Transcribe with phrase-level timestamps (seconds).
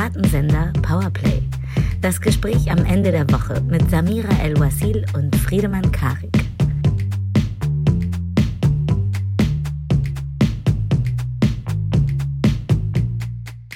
[0.00, 1.42] Piratensender Powerplay.
[2.00, 6.32] Das Gespräch am Ende der Woche mit Samira El-Wasil und Friedemann Karik.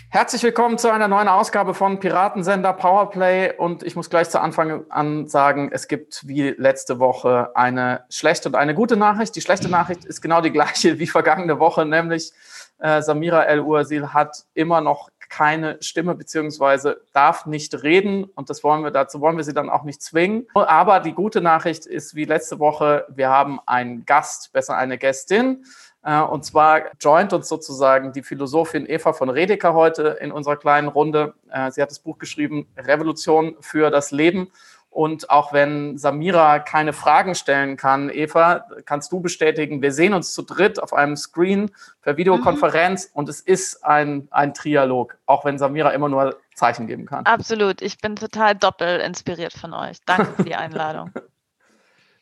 [0.08, 3.52] Herzlich willkommen zu einer neuen Ausgabe von Piratensender Powerplay.
[3.58, 8.48] Und ich muss gleich zu Anfang an sagen, es gibt wie letzte Woche eine schlechte
[8.48, 9.36] und eine gute Nachricht.
[9.36, 12.32] Die schlechte Nachricht ist genau die gleiche wie vergangene Woche, nämlich
[12.78, 18.84] äh, Samira El-Uazil hat immer noch keine Stimme beziehungsweise darf nicht reden und das wollen
[18.84, 20.46] wir dazu wollen wir sie dann auch nicht zwingen.
[20.54, 25.64] Aber die gute Nachricht ist wie letzte Woche, wir haben einen Gast, besser eine Gästin.
[26.04, 30.86] Äh, und zwar joint uns sozusagen die Philosophin Eva von Redeker heute in unserer kleinen
[30.86, 31.34] Runde.
[31.50, 34.52] Äh, sie hat das Buch geschrieben, Revolution für das Leben.
[34.94, 40.32] Und auch wenn Samira keine Fragen stellen kann, Eva, kannst du bestätigen, wir sehen uns
[40.32, 43.18] zu dritt auf einem Screen per Videokonferenz mhm.
[43.18, 47.26] und es ist ein, ein Trialog, auch wenn Samira immer nur Zeichen geben kann.
[47.26, 47.82] Absolut.
[47.82, 49.98] Ich bin total doppelt inspiriert von euch.
[50.06, 51.10] Danke für die Einladung.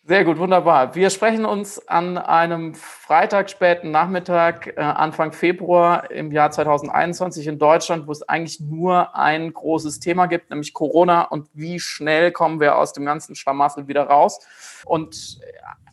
[0.05, 0.97] Sehr gut, wunderbar.
[0.97, 7.61] Wir sprechen uns an einem Freitag, späten Nachmittag, äh, Anfang Februar im Jahr 2021 in
[7.61, 12.59] Deutschland, wo es eigentlich nur ein großes Thema gibt, nämlich Corona und wie schnell kommen
[12.59, 14.41] wir aus dem ganzen Schlamassel wieder raus.
[14.87, 15.41] Und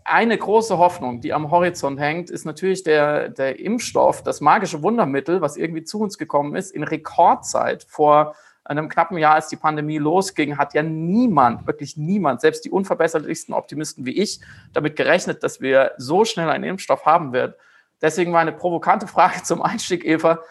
[0.03, 5.41] eine große Hoffnung, die am Horizont hängt, ist natürlich der, der Impfstoff, das magische Wundermittel,
[5.41, 8.33] was irgendwie zu uns gekommen ist, in Rekordzeit vor
[8.69, 13.53] einem knappen Jahr, als die Pandemie losging, hat ja niemand, wirklich niemand, selbst die unverbesserlichsten
[13.53, 14.39] Optimisten wie ich,
[14.73, 17.53] damit gerechnet, dass wir so schnell einen Impfstoff haben werden.
[18.01, 20.43] Deswegen war eine provokante Frage zum Einstieg, Eva.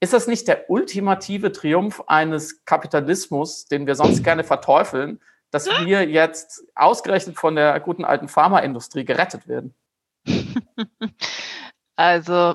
[0.00, 6.08] Ist das nicht der ultimative Triumph eines Kapitalismus, den wir sonst gerne verteufeln, dass wir
[6.08, 9.74] jetzt ausgerechnet von der guten alten Pharmaindustrie gerettet werden?
[11.96, 12.54] Also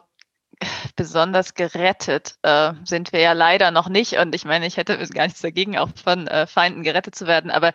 [0.96, 4.14] besonders gerettet äh, sind wir ja leider noch nicht.
[4.18, 7.52] Und ich meine, ich hätte gar nichts dagegen, auch von äh, Feinden gerettet zu werden.
[7.52, 7.74] Aber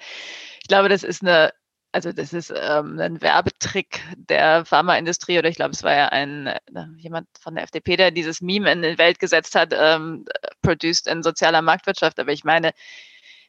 [0.61, 1.53] ich glaube, das ist eine,
[1.93, 6.47] also das ist ähm, ein Werbetrick der Pharmaindustrie oder ich glaube, es war ja ein
[6.47, 6.61] äh,
[6.99, 10.25] jemand von der FDP, der dieses Meme in die Welt gesetzt hat, ähm,
[10.63, 12.19] produced in sozialer Marktwirtschaft.
[12.21, 12.73] Aber ich meine,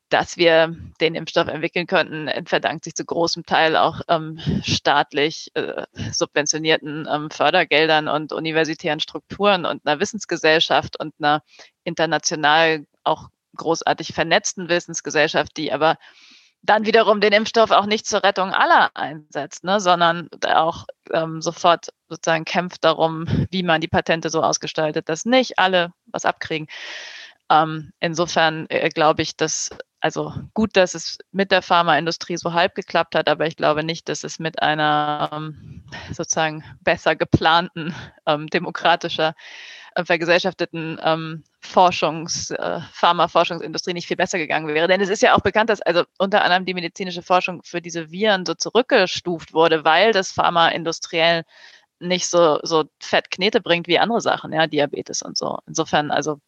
[0.10, 5.84] dass wir den Impfstoff entwickeln könnten, verdankt sich zu großem Teil auch ähm, staatlich äh,
[6.14, 11.44] subventionierten ähm, Fördergeldern und universitären Strukturen und einer Wissensgesellschaft und einer
[11.84, 15.98] international auch großartig vernetzten Wissensgesellschaft, die aber
[16.64, 21.90] dann wiederum den Impfstoff auch nicht zur Rettung aller einsetzt, ne, sondern auch ähm, sofort
[22.10, 26.68] sozusagen kämpft darum, wie man die Patente so ausgestaltet, dass nicht alle was abkriegen.
[27.50, 29.70] Ähm, insofern äh, glaube ich, dass
[30.00, 34.08] also gut, dass es mit der Pharmaindustrie so halb geklappt hat, aber ich glaube nicht,
[34.10, 37.96] dass es mit einer ähm, sozusagen besser geplanten,
[38.28, 39.34] ähm, demokratischer,
[39.96, 44.88] äh, vergesellschafteten ähm, Forschungs-, äh, Pharmaforschungsindustrie nicht viel besser gegangen wäre.
[44.88, 48.12] Denn es ist ja auch bekannt, dass also unter anderem die medizinische Forschung für diese
[48.12, 51.44] Viren so zurückgestuft wurde, weil das Pharmaindustriell
[52.00, 55.58] nicht so, so fett Knete bringt wie andere Sachen, ja, Diabetes und so.
[55.66, 56.40] Insofern, also,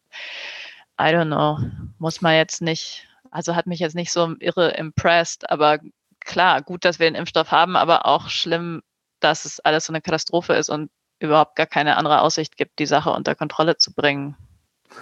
[1.00, 1.58] I don't know,
[1.98, 5.78] muss man jetzt nicht also hat mich jetzt nicht so irre impressed, aber
[6.20, 8.82] klar, gut, dass wir einen Impfstoff haben, aber auch schlimm,
[9.20, 12.86] dass es alles so eine Katastrophe ist und überhaupt gar keine andere Aussicht gibt, die
[12.86, 14.36] Sache unter Kontrolle zu bringen.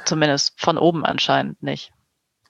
[0.04, 1.92] Zumindest von oben anscheinend nicht.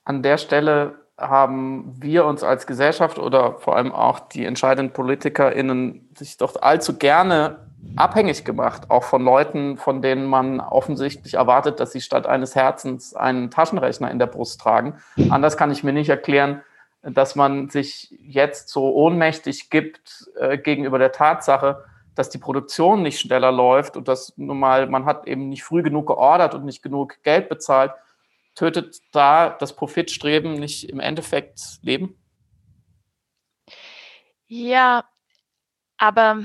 [0.05, 6.09] An der Stelle haben wir uns als Gesellschaft oder vor allem auch die entscheidenden PolitikerInnen
[6.17, 11.93] sich doch allzu gerne abhängig gemacht, auch von Leuten, von denen man offensichtlich erwartet, dass
[11.93, 14.99] sie statt eines Herzens einen Taschenrechner in der Brust tragen.
[15.31, 16.63] Anders kann ich mir nicht erklären,
[17.03, 21.85] dass man sich jetzt so ohnmächtig gibt äh, gegenüber der Tatsache,
[22.15, 25.83] dass die Produktion nicht schneller läuft und dass nun mal man hat eben nicht früh
[25.83, 27.93] genug geordert und nicht genug Geld bezahlt.
[28.57, 32.17] Tötet da das Profitstreben nicht im Endeffekt Leben?
[34.49, 35.05] Ja,
[35.97, 36.39] aber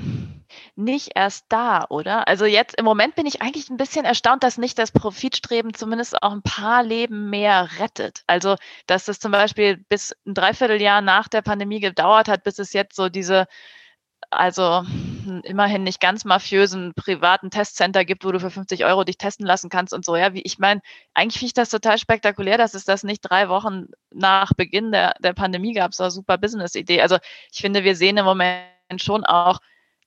[0.76, 2.26] nicht erst da, oder?
[2.26, 6.22] Also jetzt im Moment bin ich eigentlich ein bisschen erstaunt, dass nicht das Profitstreben zumindest
[6.22, 8.22] auch ein paar Leben mehr rettet.
[8.26, 8.56] Also,
[8.86, 12.96] dass es zum Beispiel bis ein Dreivierteljahr nach der Pandemie gedauert hat, bis es jetzt
[12.96, 13.46] so diese
[14.30, 14.82] also
[15.44, 19.70] immerhin nicht ganz mafiösen privaten Testcenter gibt, wo du für 50 Euro dich testen lassen
[19.70, 20.16] kannst und so.
[20.16, 20.80] Ja, wie ich meine,
[21.14, 25.14] eigentlich finde ich das total spektakulär, dass es das nicht drei Wochen nach Beginn der,
[25.20, 25.94] der Pandemie gab.
[25.94, 27.00] So eine super Business-Idee.
[27.00, 27.18] Also
[27.52, 28.64] ich finde, wir sehen im Moment
[28.98, 29.60] schon auch,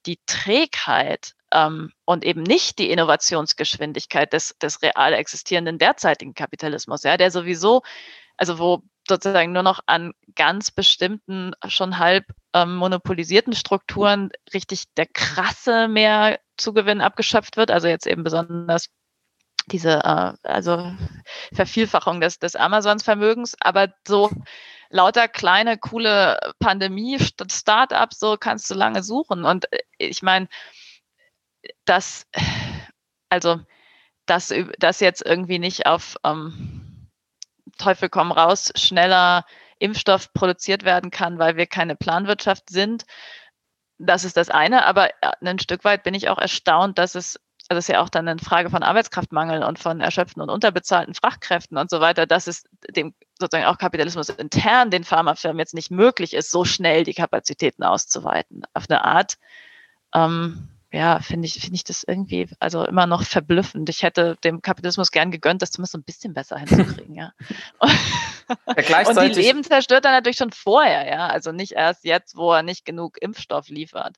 [0.05, 7.17] die Trägheit ähm, und eben nicht die Innovationsgeschwindigkeit des, des real existierenden derzeitigen Kapitalismus, ja,
[7.17, 7.81] der sowieso,
[8.37, 15.07] also wo sozusagen nur noch an ganz bestimmten, schon halb ähm, monopolisierten Strukturen richtig der
[15.07, 18.89] krasse mehr Zugewinn abgeschöpft wird, also jetzt eben besonders
[19.67, 20.91] diese äh, also
[21.53, 24.31] Vervielfachung des, des Amazons-Vermögens, aber so
[24.89, 29.45] lauter kleine, coole Pandemie-Startups, so kannst du lange suchen.
[29.45, 30.47] Und äh, ich meine,
[31.85, 32.27] das,
[33.29, 33.59] also,
[34.25, 37.09] dass, dass jetzt irgendwie nicht auf ähm,
[37.77, 39.45] Teufel komm raus schneller
[39.79, 43.05] Impfstoff produziert werden kann, weil wir keine Planwirtschaft sind.
[43.99, 47.39] Das ist das eine, aber äh, ein Stück weit bin ich auch erstaunt, dass es
[47.69, 51.77] also ist ja auch dann eine Frage von Arbeitskraftmangel und von erschöpften und unterbezahlten Fachkräften
[51.77, 56.33] und so weiter, dass es dem sozusagen auch Kapitalismus intern den Pharmafirmen jetzt nicht möglich
[56.33, 58.63] ist, so schnell die Kapazitäten auszuweiten.
[58.73, 59.37] Auf eine Art,
[60.13, 63.89] ähm, ja, finde ich, finde ich das irgendwie also immer noch verblüffend.
[63.89, 67.33] Ich hätte dem Kapitalismus gern gegönnt, das zumindest so ein bisschen besser hinzukriegen, ja.
[67.81, 71.27] ja und die Leben zerstört er natürlich schon vorher, ja.
[71.27, 74.15] Also nicht erst jetzt, wo er nicht genug Impfstoff liefert.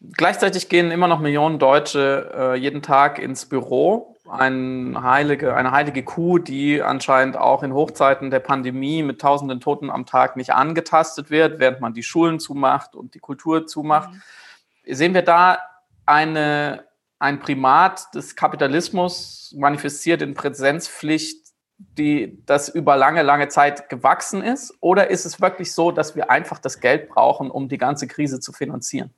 [0.00, 4.16] Gleichzeitig gehen immer noch Millionen Deutsche äh, jeden Tag ins Büro.
[4.30, 9.90] Ein heilige, eine heilige Kuh, die anscheinend auch in Hochzeiten der Pandemie mit tausenden Toten
[9.90, 14.10] am Tag nicht angetastet wird, während man die Schulen zumacht und die Kultur zumacht.
[14.10, 14.94] Mhm.
[14.94, 15.58] Sehen wir da
[16.06, 16.84] eine,
[17.18, 24.74] ein Primat des Kapitalismus manifestiert in Präsenzpflicht, die das über lange, lange Zeit gewachsen ist?
[24.80, 28.40] Oder ist es wirklich so, dass wir einfach das Geld brauchen, um die ganze Krise
[28.40, 29.12] zu finanzieren?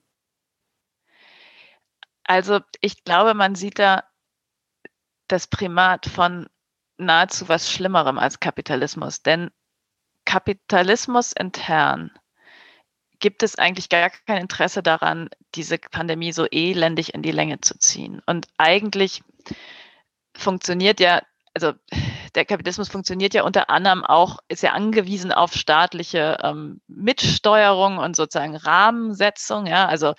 [2.24, 4.04] Also ich glaube, man sieht da
[5.28, 6.48] das Primat von
[6.98, 9.22] nahezu was Schlimmerem als Kapitalismus.
[9.22, 9.50] Denn
[10.24, 12.10] Kapitalismus intern
[13.18, 17.78] gibt es eigentlich gar kein Interesse daran, diese Pandemie so elendig in die Länge zu
[17.78, 18.20] ziehen.
[18.26, 19.22] Und eigentlich
[20.36, 21.22] funktioniert ja,
[21.54, 21.72] also
[22.34, 28.16] der Kapitalismus funktioniert ja unter anderem auch, ist ja angewiesen auf staatliche ähm, Mitsteuerung und
[28.16, 29.66] sozusagen Rahmensetzung.
[29.66, 30.14] Ja, also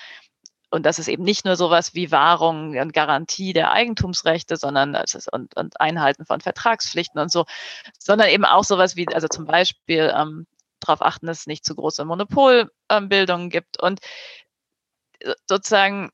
[0.74, 5.32] und das ist eben nicht nur sowas wie Wahrung und Garantie der Eigentumsrechte, sondern ist
[5.32, 7.46] und, und Einhalten von Vertragspflichten und so,
[8.00, 10.48] sondern eben auch sowas wie, also zum Beispiel ähm,
[10.80, 14.00] darauf achten, dass es nicht zu große Monopolbildungen ähm, gibt und
[15.20, 16.10] äh, sozusagen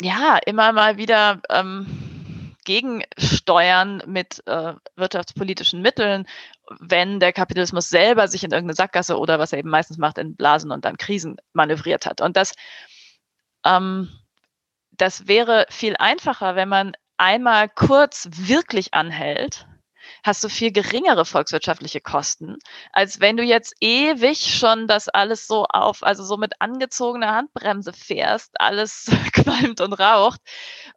[0.00, 6.26] ja immer mal wieder ähm, gegensteuern mit äh, wirtschaftspolitischen Mitteln,
[6.80, 10.34] wenn der Kapitalismus selber sich in irgendeine Sackgasse oder was er eben meistens macht, in
[10.34, 12.22] Blasen und dann Krisen manövriert hat.
[12.22, 12.54] Und das
[13.64, 14.10] ähm,
[14.92, 19.66] das wäre viel einfacher, wenn man einmal kurz wirklich anhält,
[20.22, 22.58] hast du viel geringere volkswirtschaftliche Kosten,
[22.92, 27.92] als wenn du jetzt ewig schon das alles so auf, also so mit angezogener Handbremse
[27.92, 30.40] fährst, alles qualmt und raucht.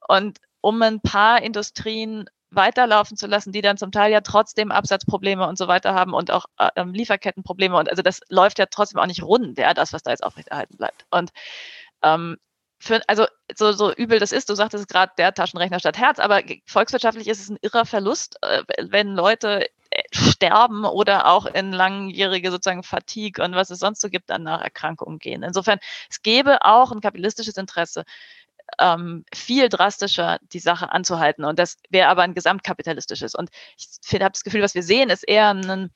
[0.08, 5.48] Und um ein paar Industrien weiterlaufen zu lassen, die dann zum Teil ja trotzdem Absatzprobleme
[5.48, 7.78] und so weiter haben und auch äh, Lieferkettenprobleme.
[7.78, 10.78] Und also das läuft ja trotzdem auch nicht rund, ja, das, was da jetzt aufrechterhalten
[10.78, 11.06] bleibt.
[11.12, 11.32] Und
[12.04, 12.38] ähm,
[12.80, 13.26] für, also
[13.56, 17.42] so, so übel das ist, du sagtest gerade der Taschenrechner statt Herz, aber volkswirtschaftlich ist
[17.42, 23.44] es ein irrer Verlust, äh, wenn Leute äh, sterben oder auch in langjährige sozusagen Fatigue
[23.44, 25.44] und was es sonst so gibt, dann nach Erkrankungen gehen.
[25.44, 25.80] Insofern,
[26.10, 28.06] es gäbe auch ein kapitalistisches Interesse,
[28.80, 31.46] ähm, viel drastischer die Sache anzuhalten.
[31.46, 33.34] Und das wäre aber ein gesamtkapitalistisches.
[33.34, 35.92] Und ich habe das Gefühl, was wir sehen, ist eher ein,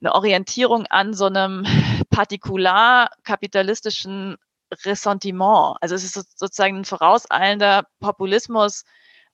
[0.00, 1.64] eine Orientierung an so einem
[2.10, 4.36] partikularkapitalistischen
[4.84, 5.76] Ressentiment.
[5.80, 8.84] Also es ist sozusagen ein vorauseilender Populismus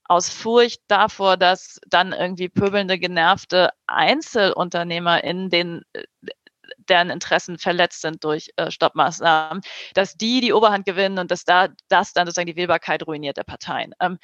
[0.04, 6.04] aus Furcht davor, dass dann irgendwie pöbelnde, genervte Einzelunternehmer in den äh,
[6.88, 9.62] deren Interessen verletzt sind durch äh, Stoppmaßnahmen,
[9.94, 13.44] dass die die Oberhand gewinnen und dass da das dann sozusagen die Wählbarkeit ruiniert der
[13.44, 13.94] Parteien.
[14.00, 14.18] Ähm,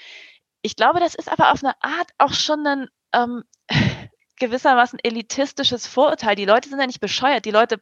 [0.62, 3.44] ich glaube, das ist aber auf eine Art auch schon ein ähm,
[4.38, 6.36] gewissermaßen elitistisches Vorurteil.
[6.36, 7.44] Die Leute sind ja nicht bescheuert.
[7.44, 7.80] Die Leute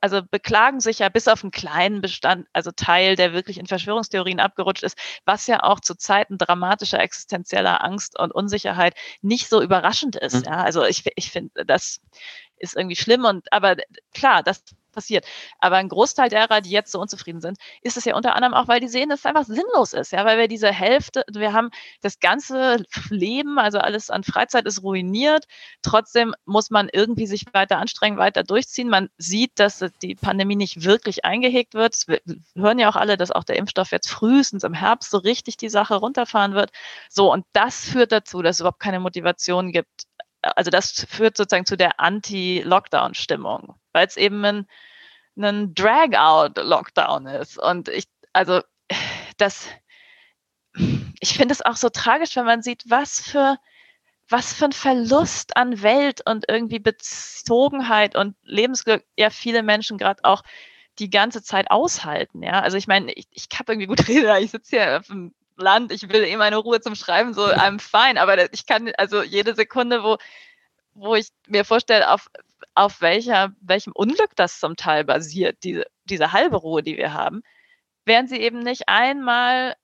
[0.00, 4.40] also beklagen sich ja bis auf einen kleinen Bestand, also Teil, der wirklich in Verschwörungstheorien
[4.40, 10.16] abgerutscht ist, was ja auch zu Zeiten dramatischer existenzieller Angst und Unsicherheit nicht so überraschend
[10.16, 10.46] ist.
[10.46, 10.52] Mhm.
[10.52, 12.00] Ja, also ich, ich finde, das
[12.58, 13.76] ist irgendwie schlimm und aber
[14.14, 14.62] klar, das
[14.96, 15.24] passiert.
[15.60, 18.66] Aber ein Großteil derer, die jetzt so unzufrieden sind, ist es ja unter anderem auch,
[18.66, 20.10] weil die sehen, dass es einfach sinnlos ist.
[20.12, 24.82] Ja, weil wir diese Hälfte, wir haben das ganze Leben, also alles an Freizeit ist
[24.82, 25.44] ruiniert.
[25.82, 28.88] Trotzdem muss man irgendwie sich weiter anstrengen, weiter durchziehen.
[28.88, 31.94] Man sieht, dass die Pandemie nicht wirklich eingehegt wird.
[32.08, 32.20] Wir
[32.56, 35.68] hören ja auch alle, dass auch der Impfstoff jetzt frühestens im Herbst so richtig die
[35.68, 36.70] Sache runterfahren wird.
[37.10, 40.05] So, und das führt dazu, dass es überhaupt keine Motivation gibt,
[40.54, 44.66] also das führt sozusagen zu der Anti-Lockdown-Stimmung, weil es eben ein,
[45.36, 47.58] ein Drag-out-Lockdown ist.
[47.58, 48.60] Und ich, also
[49.36, 49.68] das,
[51.20, 53.56] ich finde es auch so tragisch, wenn man sieht, was für,
[54.28, 60.24] was für ein Verlust an Welt und irgendwie Bezogenheit und Lebensglück ja viele Menschen gerade
[60.24, 60.42] auch
[60.98, 62.42] die ganze Zeit aushalten.
[62.42, 65.34] Ja, also ich meine, ich, ich habe irgendwie gut reden, ich sitze hier auf dem
[65.56, 68.20] Land, ich will eh meine Ruhe zum Schreiben, so I'm fine.
[68.20, 70.18] Aber ich kann, also jede Sekunde, wo,
[70.94, 72.28] wo ich mir vorstelle, auf,
[72.74, 77.42] auf welcher, welchem Unglück das zum Teil basiert, diese, diese halbe Ruhe, die wir haben,
[78.04, 79.76] während sie eben nicht einmal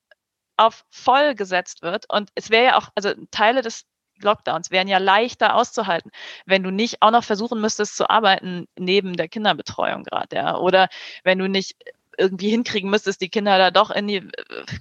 [0.57, 2.07] auf voll gesetzt wird.
[2.09, 3.85] Und es wäre ja auch, also Teile des
[4.21, 6.11] Lockdowns wären ja leichter auszuhalten,
[6.47, 10.57] wenn du nicht auch noch versuchen müsstest zu arbeiten neben der Kinderbetreuung gerade, ja.
[10.57, 10.88] Oder
[11.25, 11.76] wenn du nicht
[12.23, 14.31] irgendwie hinkriegen müsstest, die Kinder da doch in die äh,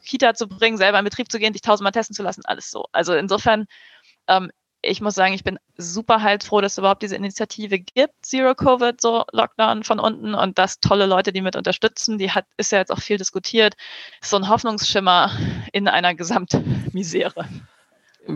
[0.05, 2.85] Kita zu bringen, selber in Betrieb zu gehen, dich tausendmal testen zu lassen, alles so.
[2.91, 3.65] Also insofern,
[4.27, 4.51] ähm,
[4.83, 8.55] ich muss sagen, ich bin super halt froh, dass es überhaupt diese Initiative gibt, Zero
[8.55, 12.17] Covid, so Lockdown von unten und dass tolle Leute die mit unterstützen.
[12.17, 13.75] Die hat, ist ja jetzt auch viel diskutiert.
[14.23, 15.31] So ein Hoffnungsschimmer
[15.71, 17.45] in einer Gesamtmisere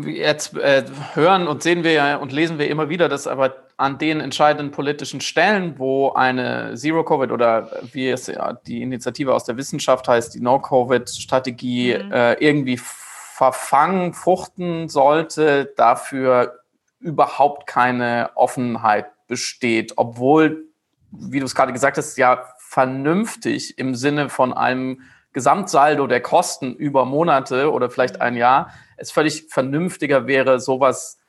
[0.07, 0.83] jetzt äh,
[1.13, 4.71] hören und sehen wir ja und lesen wir immer wieder, dass aber an den entscheidenden
[4.71, 10.33] politischen Stellen, wo eine Zero-Covid oder wie es ja die Initiative aus der Wissenschaft heißt,
[10.33, 12.11] die No-Covid-Strategie mhm.
[12.11, 16.59] äh, irgendwie verfangen, fruchten sollte, dafür
[16.99, 20.69] überhaupt keine Offenheit besteht, obwohl,
[21.11, 25.01] wie du es gerade gesagt hast, ja vernünftig im Sinne von einem
[25.33, 31.19] Gesamtsaldo der Kosten über Monate oder vielleicht ein Jahr es völlig vernünftiger wäre, sowas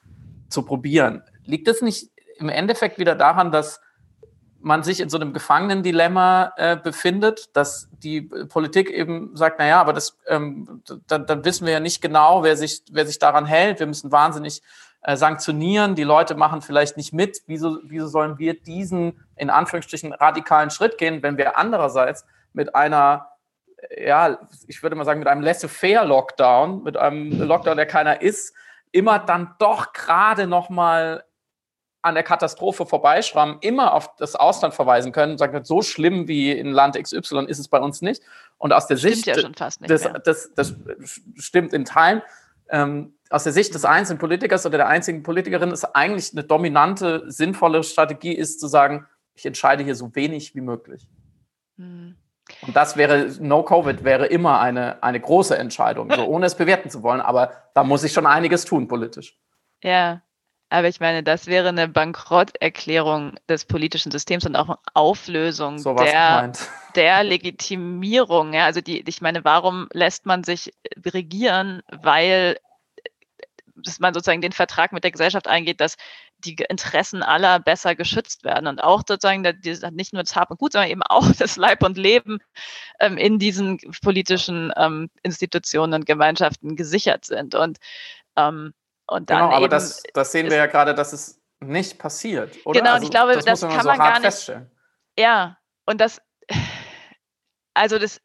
[0.49, 1.23] zu probieren.
[1.45, 3.81] Liegt es nicht im Endeffekt wieder daran, dass
[4.61, 9.93] man sich in so einem Gefangenendilemma äh, befindet, dass die Politik eben sagt, naja, aber
[9.93, 13.79] das, ähm, dann, dann, wissen wir ja nicht genau, wer sich, wer sich daran hält.
[13.79, 14.63] Wir müssen wahnsinnig
[15.03, 15.95] äh, sanktionieren.
[15.95, 17.43] Die Leute machen vielleicht nicht mit.
[17.47, 23.29] Wieso, wieso sollen wir diesen, in Anführungsstrichen, radikalen Schritt gehen, wenn wir andererseits mit einer
[23.97, 28.55] ja, ich würde mal sagen, mit einem laissez-faire-Lockdown, mit einem Lockdown, der keiner ist,
[28.93, 31.25] immer dann doch gerade noch mal
[32.07, 36.71] an der Katastrophe vorbeischrammen, immer auf das Ausland verweisen können, sagen, so schlimm wie in
[36.71, 38.23] Land XY ist es bei uns nicht.
[38.59, 40.75] Und aus der stimmt Sicht, ja schon fast nicht das, das, das,
[41.35, 42.23] stimmt in Teilen,
[42.71, 47.25] ähm, aus der Sicht des einzelnen Politikers oder der einzigen Politikerin ist eigentlich eine dominante,
[47.27, 51.09] sinnvolle Strategie, ist zu sagen, ich entscheide hier so wenig wie möglich.
[51.77, 52.17] Hm.
[52.63, 57.03] Und das wäre, No-Covid wäre immer eine, eine große Entscheidung, so ohne es bewerten zu
[57.03, 57.21] wollen.
[57.21, 59.37] Aber da muss ich schon einiges tun politisch.
[59.83, 60.23] Ja,
[60.69, 65.95] aber ich meine, das wäre eine Bankrotterklärung des politischen Systems und auch eine Auflösung so
[65.95, 66.53] der,
[66.95, 68.53] der Legitimierung.
[68.53, 70.73] Ja, also die, ich meine, warum lässt man sich
[71.05, 71.83] regieren?
[71.89, 72.57] Weil
[73.79, 75.97] dass man sozusagen den Vertrag mit der Gesellschaft eingeht, dass
[76.39, 79.43] die Interessen aller besser geschützt werden und auch sozusagen
[79.93, 82.39] nicht nur das Hab und Gut, sondern eben auch das Leib und Leben
[83.01, 87.55] ähm, in diesen politischen ähm, Institutionen und Gemeinschaften gesichert sind.
[87.55, 87.79] Und,
[88.37, 88.73] ähm,
[89.07, 92.57] und dann genau, aber das, das sehen wir ja gerade, dass es nicht passiert.
[92.67, 92.81] Oder?
[92.81, 94.53] Genau, und also, ich glaube, das, das kann so man gar nicht.
[95.19, 96.21] Ja, und das,
[97.75, 98.21] also das,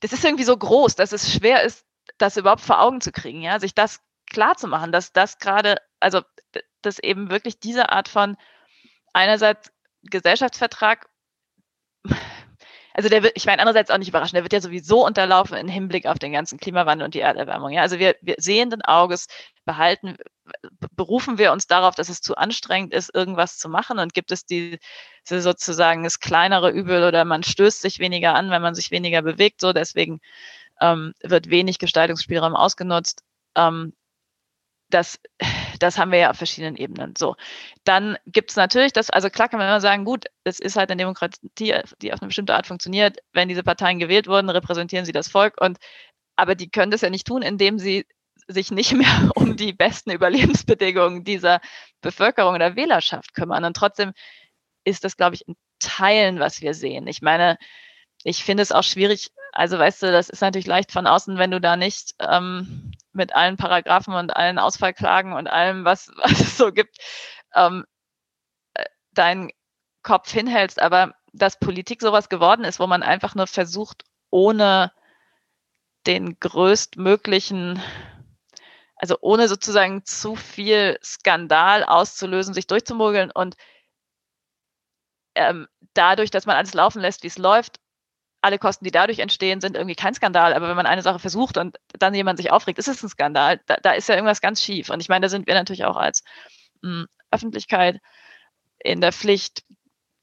[0.00, 1.86] das ist irgendwie so groß, dass es schwer ist,
[2.18, 4.00] das überhaupt vor Augen zu kriegen, ja, sich das
[4.30, 6.22] klar zu machen, dass das gerade, also
[6.82, 8.36] dass eben wirklich diese Art von
[9.12, 9.72] einerseits
[10.02, 11.08] Gesellschaftsvertrag,
[12.94, 15.66] also der wird, ich meine, andererseits auch nicht überraschend, der wird ja sowieso unterlaufen im
[15.68, 17.70] Hinblick auf den ganzen Klimawandel und die Erderwärmung.
[17.70, 17.82] Ja?
[17.82, 19.26] Also wir, wir sehenden Auges
[19.64, 20.16] behalten,
[20.94, 24.46] berufen wir uns darauf, dass es zu anstrengend ist, irgendwas zu machen und gibt es
[24.46, 24.78] die
[25.24, 29.60] sozusagen das kleinere Übel oder man stößt sich weniger an, wenn man sich weniger bewegt,
[29.60, 30.20] so deswegen
[30.80, 33.22] ähm, wird wenig Gestaltungsspielraum ausgenutzt.
[33.56, 33.92] Ähm,
[34.90, 35.18] das,
[35.78, 37.14] das haben wir ja auf verschiedenen Ebenen.
[37.16, 37.36] So,
[37.84, 40.90] dann gibt es natürlich das, also klar kann man immer sagen, gut, es ist halt
[40.90, 43.18] eine Demokratie, die auf eine bestimmte Art funktioniert.
[43.32, 45.78] Wenn diese Parteien gewählt wurden, repräsentieren sie das Volk und
[46.36, 48.06] aber die können das ja nicht tun, indem sie
[48.48, 51.60] sich nicht mehr um die besten Überlebensbedingungen dieser
[52.00, 53.64] Bevölkerung oder Wählerschaft kümmern.
[53.64, 54.12] Und trotzdem
[54.84, 57.06] ist das, glaube ich, in Teilen, was wir sehen.
[57.06, 57.58] Ich meine,
[58.24, 61.50] ich finde es auch schwierig, also weißt du, das ist natürlich leicht von außen, wenn
[61.50, 66.56] du da nicht ähm, mit allen Paragraphen und allen Ausfallklagen und allem, was, was es
[66.56, 66.98] so gibt,
[67.54, 67.84] ähm,
[68.74, 69.50] äh, deinen
[70.02, 70.80] Kopf hinhältst.
[70.80, 74.92] Aber dass Politik sowas geworden ist, wo man einfach nur versucht, ohne
[76.06, 77.82] den größtmöglichen,
[78.96, 83.56] also ohne sozusagen zu viel Skandal auszulösen, sich durchzumogeln und
[85.34, 87.80] ähm, dadurch, dass man alles laufen lässt, wie es läuft,
[88.44, 90.52] alle Kosten, die dadurch entstehen, sind irgendwie kein Skandal.
[90.54, 93.60] Aber wenn man eine Sache versucht und dann jemand sich aufregt, ist es ein Skandal.
[93.66, 94.90] Da, da ist ja irgendwas ganz schief.
[94.90, 96.22] Und ich meine, da sind wir natürlich auch als
[96.82, 98.00] mh, hm, Öffentlichkeit
[98.78, 99.64] in der Pflicht,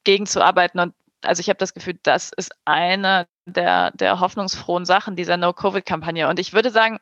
[0.04, 0.80] gegenzuarbeiten.
[0.80, 6.28] Und also ich habe das Gefühl, das ist eine der, der hoffnungsfrohen Sachen dieser No-Covid-Kampagne.
[6.28, 7.00] Und ich würde sagen,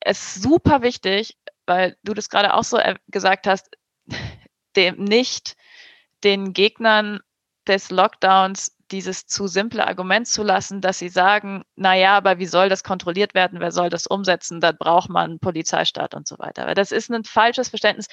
[0.00, 2.78] es ist super wichtig, weil du das gerade auch so
[3.08, 3.70] gesagt hast,
[4.76, 5.56] dem nicht
[6.24, 7.20] den Gegnern
[7.66, 12.46] des Lockdowns dieses zu simple Argument zu lassen, dass sie sagen, na ja, aber wie
[12.46, 13.60] soll das kontrolliert werden?
[13.60, 14.60] Wer soll das umsetzen?
[14.60, 16.62] Da braucht man Polizeistaat und so weiter.
[16.62, 18.06] Aber das ist ein falsches Verständnis.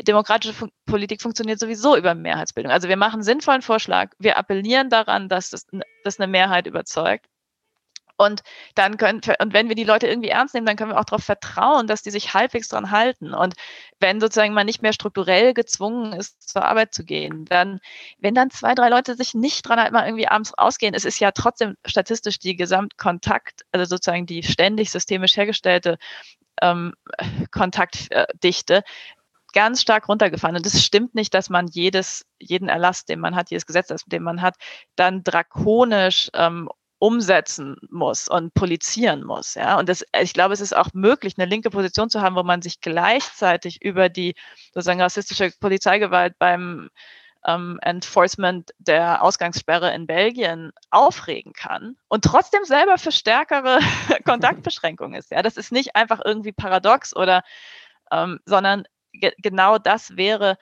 [0.00, 2.72] Demokratische Fun Politik funktioniert sowieso über Mehrheitsbildung.
[2.72, 4.12] Also wir machen sinnvollen Vorschlag.
[4.18, 5.66] Wir appellieren daran, dass das,
[6.04, 7.26] dass eine Mehrheit überzeugt.
[8.18, 8.42] Und
[8.74, 11.24] dann können, und wenn wir die Leute irgendwie ernst nehmen, dann können wir auch darauf
[11.24, 13.32] vertrauen, dass die sich halbwegs dran halten.
[13.32, 13.54] Und
[14.00, 17.78] wenn sozusagen man nicht mehr strukturell gezwungen ist, zur Arbeit zu gehen, dann,
[18.18, 21.20] wenn dann zwei, drei Leute sich nicht dran halten, mal irgendwie abends rausgehen, es ist
[21.20, 25.96] ja trotzdem statistisch die Gesamtkontakt, also sozusagen die ständig systemisch hergestellte
[26.60, 26.94] ähm,
[27.52, 28.82] Kontaktdichte
[29.52, 30.56] ganz stark runtergefahren.
[30.56, 34.22] Und es stimmt nicht, dass man jedes, jeden Erlass, den man hat, jedes Gesetz, den
[34.22, 34.56] man hat,
[34.96, 39.54] dann drakonisch ähm, umsetzen muss und polizieren muss.
[39.54, 39.78] Ja?
[39.78, 42.62] Und das, ich glaube, es ist auch möglich, eine linke Position zu haben, wo man
[42.62, 44.34] sich gleichzeitig über die
[44.74, 46.90] sozusagen rassistische Polizeigewalt beim
[47.46, 53.78] ähm, Enforcement der Ausgangssperre in Belgien aufregen kann und trotzdem selber für stärkere
[54.24, 55.30] Kontaktbeschränkungen ist.
[55.30, 57.44] Ja, das ist nicht einfach irgendwie paradox oder,
[58.10, 60.58] ähm, sondern ge genau das wäre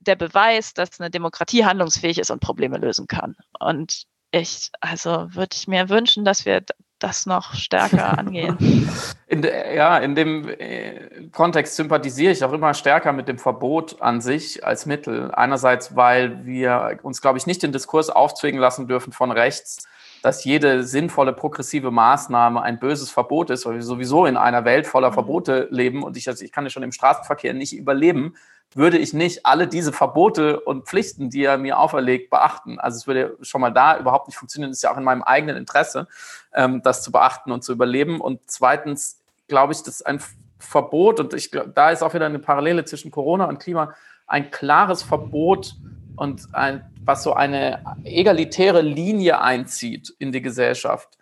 [0.00, 3.36] der Beweis, dass eine Demokratie handlungsfähig ist und Probleme lösen kann.
[3.58, 6.62] Und ich, also würde ich mir wünschen, dass wir
[6.98, 8.56] das noch stärker angehen.
[9.26, 14.02] In de, ja, in dem äh, Kontext sympathisiere ich auch immer stärker mit dem Verbot
[14.02, 15.30] an sich als Mittel.
[15.30, 19.86] Einerseits, weil wir uns, glaube ich, nicht den Diskurs aufzwingen lassen dürfen von rechts,
[20.22, 24.88] dass jede sinnvolle progressive Maßnahme ein böses Verbot ist, weil wir sowieso in einer Welt
[24.88, 25.14] voller mhm.
[25.14, 28.34] Verbote leben und ich, also ich kann ja schon im Straßenverkehr nicht überleben,
[28.74, 32.78] würde ich nicht alle diese Verbote und Pflichten, die er mir auferlegt, beachten.
[32.78, 34.70] Also es würde schon mal da überhaupt nicht funktionieren.
[34.70, 36.06] Es ist ja auch in meinem eigenen Interesse,
[36.54, 38.20] ähm, das zu beachten und zu überleben.
[38.20, 40.20] Und zweitens glaube ich, dass ein
[40.58, 43.94] Verbot, und ich glaube, da ist auch wieder eine Parallele zwischen Corona und Klima,
[44.26, 45.74] ein klares Verbot
[46.16, 51.18] und ein, was so eine egalitäre Linie einzieht in die Gesellschaft,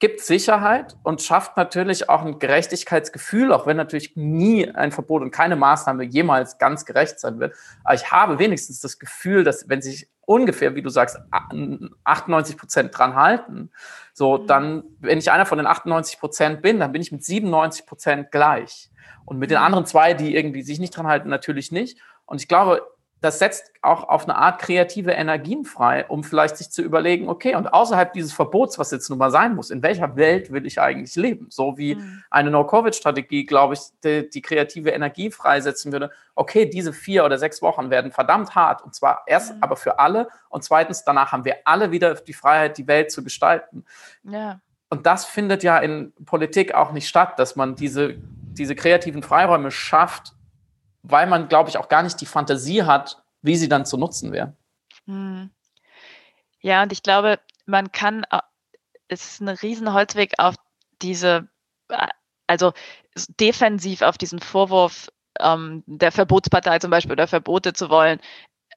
[0.00, 5.30] gibt Sicherheit und schafft natürlich auch ein Gerechtigkeitsgefühl, auch wenn natürlich nie ein Verbot und
[5.30, 7.54] keine Maßnahme jemals ganz gerecht sein wird.
[7.84, 12.96] Aber ich habe wenigstens das Gefühl, dass wenn sich ungefähr, wie du sagst, 98 Prozent
[12.96, 13.70] dran halten,
[14.14, 14.46] so mhm.
[14.46, 18.30] dann, wenn ich einer von den 98 Prozent bin, dann bin ich mit 97 Prozent
[18.30, 18.90] gleich.
[19.26, 19.64] Und mit den mhm.
[19.64, 21.98] anderen zwei, die irgendwie sich nicht dran halten, natürlich nicht.
[22.24, 22.82] Und ich glaube,
[23.20, 27.54] das setzt auch auf eine Art kreative Energien frei, um vielleicht sich zu überlegen, okay,
[27.54, 30.80] und außerhalb dieses Verbots, was jetzt nun mal sein muss, in welcher Welt will ich
[30.80, 31.46] eigentlich leben?
[31.50, 32.22] So wie mhm.
[32.30, 36.10] eine No-Covid-Strategie, glaube ich, die, die, kreative Energie freisetzen würde.
[36.34, 39.62] Okay, diese vier oder sechs Wochen werden verdammt hart und zwar erst mhm.
[39.62, 43.22] aber für alle und zweitens danach haben wir alle wieder die Freiheit, die Welt zu
[43.22, 43.84] gestalten.
[44.24, 44.60] Ja.
[44.88, 48.16] Und das findet ja in Politik auch nicht statt, dass man diese,
[48.52, 50.34] diese kreativen Freiräume schafft,
[51.02, 54.32] weil man, glaube ich, auch gar nicht die Fantasie hat, wie sie dann zu nutzen
[54.32, 54.54] wäre.
[55.06, 55.50] Hm.
[56.60, 58.24] Ja, und ich glaube, man kann,
[59.08, 60.56] es ist ein Riesenholzweg auf
[61.00, 61.48] diese,
[62.46, 62.72] also
[63.40, 65.08] defensiv auf diesen Vorwurf
[65.38, 68.20] ähm, der Verbotspartei zum Beispiel oder Verbote zu wollen,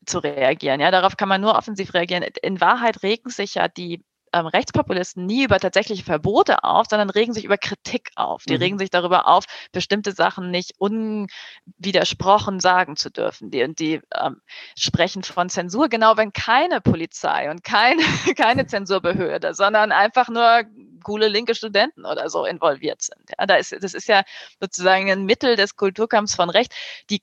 [0.05, 0.79] zu reagieren.
[0.79, 2.23] Ja, darauf kann man nur offensiv reagieren.
[2.41, 7.33] In Wahrheit regen sich ja die ähm, Rechtspopulisten nie über tatsächliche Verbote auf, sondern regen
[7.33, 8.43] sich über Kritik auf.
[8.43, 8.59] Die mhm.
[8.59, 13.51] regen sich darüber auf, bestimmte Sachen nicht unwidersprochen sagen zu dürfen.
[13.51, 14.41] Die, und die ähm,
[14.77, 18.01] sprechen von Zensur, genau wenn keine Polizei und keine,
[18.35, 20.63] keine Zensurbehörde, sondern einfach nur
[21.03, 23.21] coole linke Studenten oder so involviert sind.
[23.37, 24.23] Ja, da ist, das ist ja
[24.59, 26.73] sozusagen ein Mittel des Kulturkampfs von Recht.
[27.09, 27.21] Die,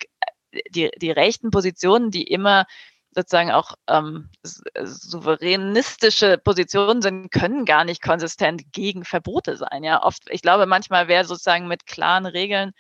[0.70, 2.66] die, die rechten Positionen, die immer
[3.12, 9.83] sozusagen auch ähm, souveränistische Positionen sind, können gar nicht konsistent gegen Verbote sein.
[9.83, 12.73] Ja, oft, ich glaube, manchmal wäre sozusagen mit klaren Regeln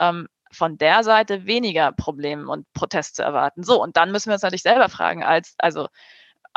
[0.00, 3.62] ähm, von der Seite weniger Problem und Protest zu erwarten.
[3.62, 5.88] So, und dann müssen wir uns natürlich selber fragen, als, also,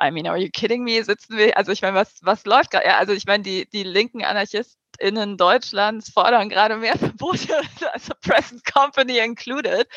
[0.01, 1.03] I mean, are you kidding me?
[1.03, 2.87] Sitzen wir, also ich meine, was, was läuft gerade?
[2.87, 8.65] Ja, also ich meine, die, die linken AnarchistInnen Deutschlands fordern gerade mehr Verbote, also Present
[8.65, 9.87] Company included.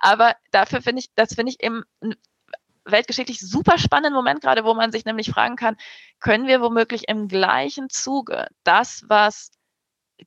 [0.00, 1.82] Aber dafür finde ich, das finde ich eben
[2.84, 5.76] weltgeschichtlich super spannenden Moment gerade, wo man sich nämlich fragen kann,
[6.20, 9.50] können wir womöglich im gleichen Zuge das, was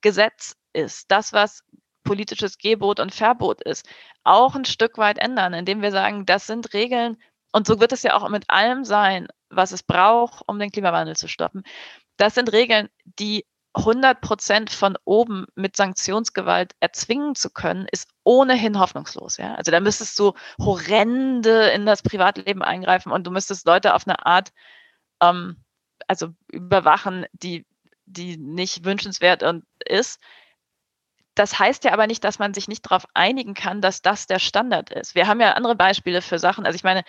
[0.02, 1.64] Gesetz ist, das, was
[2.04, 3.88] politisches Gebot und Verbot ist,
[4.24, 7.18] auch ein Stück weit ändern, indem wir sagen, das sind Regeln,
[7.52, 11.16] und so wird es ja auch mit allem sein, was es braucht, um den Klimawandel
[11.16, 11.64] zu stoppen.
[12.18, 13.46] Das sind Regeln, die
[13.78, 19.38] 100 Prozent von oben mit Sanktionsgewalt erzwingen zu können, ist ohnehin hoffnungslos.
[19.38, 19.56] Ja?
[19.56, 24.26] Also da müsstest du horrende in das Privatleben eingreifen und du müsstest Leute auf eine
[24.26, 24.52] Art
[25.22, 25.64] ähm,
[26.08, 27.66] also überwachen, die,
[28.06, 30.20] die nicht wünschenswert und ist.
[31.36, 34.40] Das heißt ja aber nicht, dass man sich nicht darauf einigen kann, dass das der
[34.40, 35.14] Standard ist.
[35.14, 36.66] Wir haben ja andere Beispiele für Sachen.
[36.66, 37.04] Also ich meine,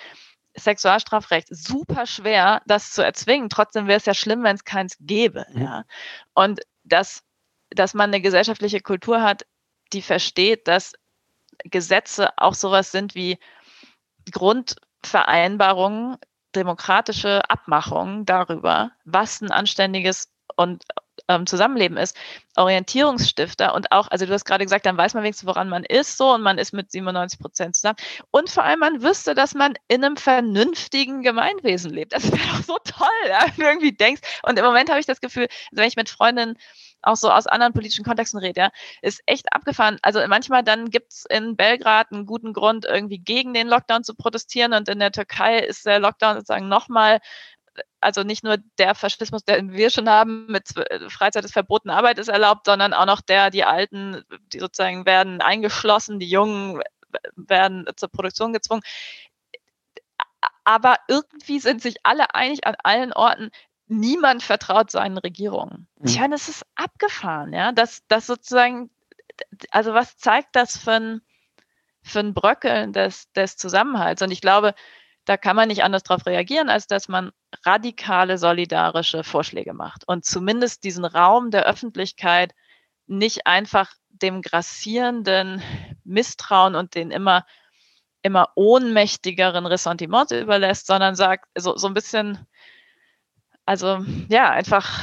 [0.58, 3.48] Sexualstrafrecht super schwer, das zu erzwingen.
[3.48, 5.46] Trotzdem wäre es ja schlimm, wenn es keins gäbe.
[5.52, 5.62] Mhm.
[5.62, 5.84] Ja.
[6.34, 7.22] Und dass,
[7.70, 9.46] dass man eine gesellschaftliche Kultur hat,
[9.92, 10.94] die versteht, dass
[11.64, 13.38] Gesetze auch sowas sind wie
[14.30, 16.16] Grundvereinbarungen,
[16.54, 20.84] demokratische Abmachungen darüber, was ein anständiges und
[21.28, 22.16] ähm, Zusammenleben ist,
[22.56, 26.16] Orientierungsstifter und auch, also du hast gerade gesagt, dann weiß man wenigstens, woran man ist
[26.16, 27.96] so und man ist mit 97 Prozent zusammen.
[28.30, 32.12] Und vor allem, man wüsste, dass man in einem vernünftigen Gemeinwesen lebt.
[32.12, 34.22] Das wäre doch so toll, wenn du irgendwie denkst.
[34.42, 36.56] Und im Moment habe ich das Gefühl, also wenn ich mit Freundinnen
[37.02, 38.70] auch so aus anderen politischen Kontexten rede, ja,
[39.02, 39.98] ist echt abgefahren.
[40.02, 44.14] Also manchmal dann gibt es in Belgrad einen guten Grund, irgendwie gegen den Lockdown zu
[44.14, 47.20] protestieren und in der Türkei ist der Lockdown sozusagen nochmal
[48.00, 52.18] also nicht nur der Faschismus, den wir schon haben, mit äh, Freizeit ist verboten, Arbeit
[52.18, 56.82] ist erlaubt, sondern auch noch der, die Alten, die sozusagen werden eingeschlossen, die Jungen
[57.36, 58.82] werden zur Produktion gezwungen.
[60.64, 63.50] Aber irgendwie sind sich alle einig an allen Orten,
[63.86, 65.88] niemand vertraut seinen Regierungen.
[65.96, 66.06] Mhm.
[66.06, 68.90] Ich meine, es ist abgefahren, ja, dass das sozusagen,
[69.70, 71.20] also was zeigt das für ein,
[72.02, 74.22] für ein Bröckeln des, des Zusammenhalts?
[74.22, 74.74] Und ich glaube,
[75.28, 77.32] da kann man nicht anders darauf reagieren, als dass man
[77.66, 82.54] radikale solidarische Vorschläge macht und zumindest diesen Raum der Öffentlichkeit
[83.06, 85.62] nicht einfach dem grassierenden
[86.04, 87.44] Misstrauen und den immer,
[88.22, 92.46] immer ohnmächtigeren Ressentiments überlässt, sondern sagt, so, so ein bisschen,
[93.66, 94.98] also ja, einfach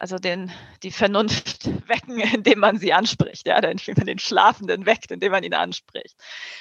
[0.00, 5.10] also den, die Vernunft wecken, indem man sie anspricht, ja, indem man den Schlafenden weckt,
[5.10, 6.16] indem man ihn anspricht.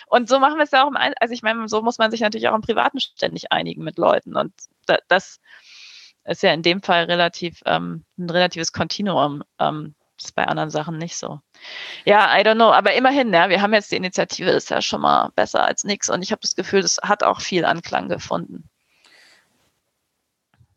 [0.07, 2.21] Und so machen wir es ja auch im, also ich meine, so muss man sich
[2.21, 4.53] natürlich auch im Privaten ständig einigen mit Leuten und
[5.07, 5.39] das
[6.25, 9.43] ist ja in dem Fall relativ ähm, ein relatives Kontinuum.
[9.59, 11.41] Ähm, das ist bei anderen Sachen nicht so.
[12.05, 15.01] Ja, I don't know, aber immerhin, ja, wir haben jetzt die Initiative, ist ja schon
[15.01, 18.69] mal besser als nichts und ich habe das Gefühl, das hat auch viel Anklang gefunden.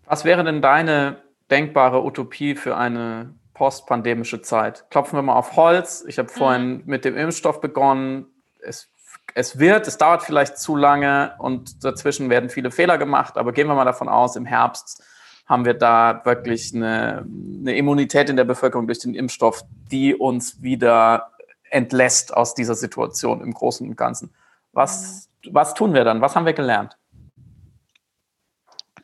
[0.04, 4.86] Was wäre denn deine denkbare Utopie für eine postpandemische Zeit.
[4.90, 6.04] Klopfen wir mal auf Holz.
[6.06, 6.82] Ich habe vorhin mhm.
[6.86, 8.26] mit dem Impfstoff begonnen.
[8.60, 8.88] Es,
[9.34, 13.66] es wird, es dauert vielleicht zu lange und dazwischen werden viele Fehler gemacht, aber gehen
[13.66, 15.02] wir mal davon aus, im Herbst
[15.46, 17.26] haben wir da wirklich eine,
[17.60, 21.32] eine Immunität in der Bevölkerung durch den Impfstoff, die uns wieder
[21.70, 24.32] entlässt aus dieser Situation im Großen und Ganzen.
[24.72, 25.54] Was, mhm.
[25.54, 26.20] was tun wir dann?
[26.20, 26.98] Was haben wir gelernt?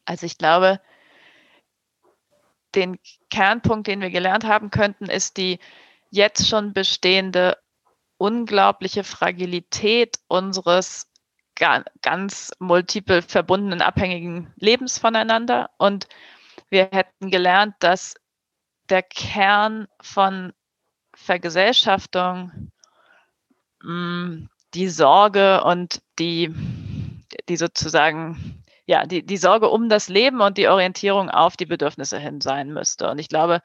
[0.04, 0.80] Also ich glaube,
[2.75, 2.99] den
[3.31, 5.59] Kernpunkt, den wir gelernt haben könnten, ist die
[6.11, 7.59] jetzt schon bestehende
[8.17, 11.09] unglaubliche Fragilität unseres
[11.57, 15.71] ganz multiple verbundenen, abhängigen Lebens voneinander.
[15.79, 16.09] Und
[16.69, 18.15] wir hätten gelernt, dass
[18.89, 20.53] der Kern von
[21.15, 22.71] Vergesellschaftung
[23.83, 26.53] mm, die Sorge und die,
[27.49, 32.18] die sozusagen ja, die, die Sorge um das Leben und die Orientierung auf die Bedürfnisse
[32.18, 33.11] hin sein müsste.
[33.11, 33.62] Und ich glaube,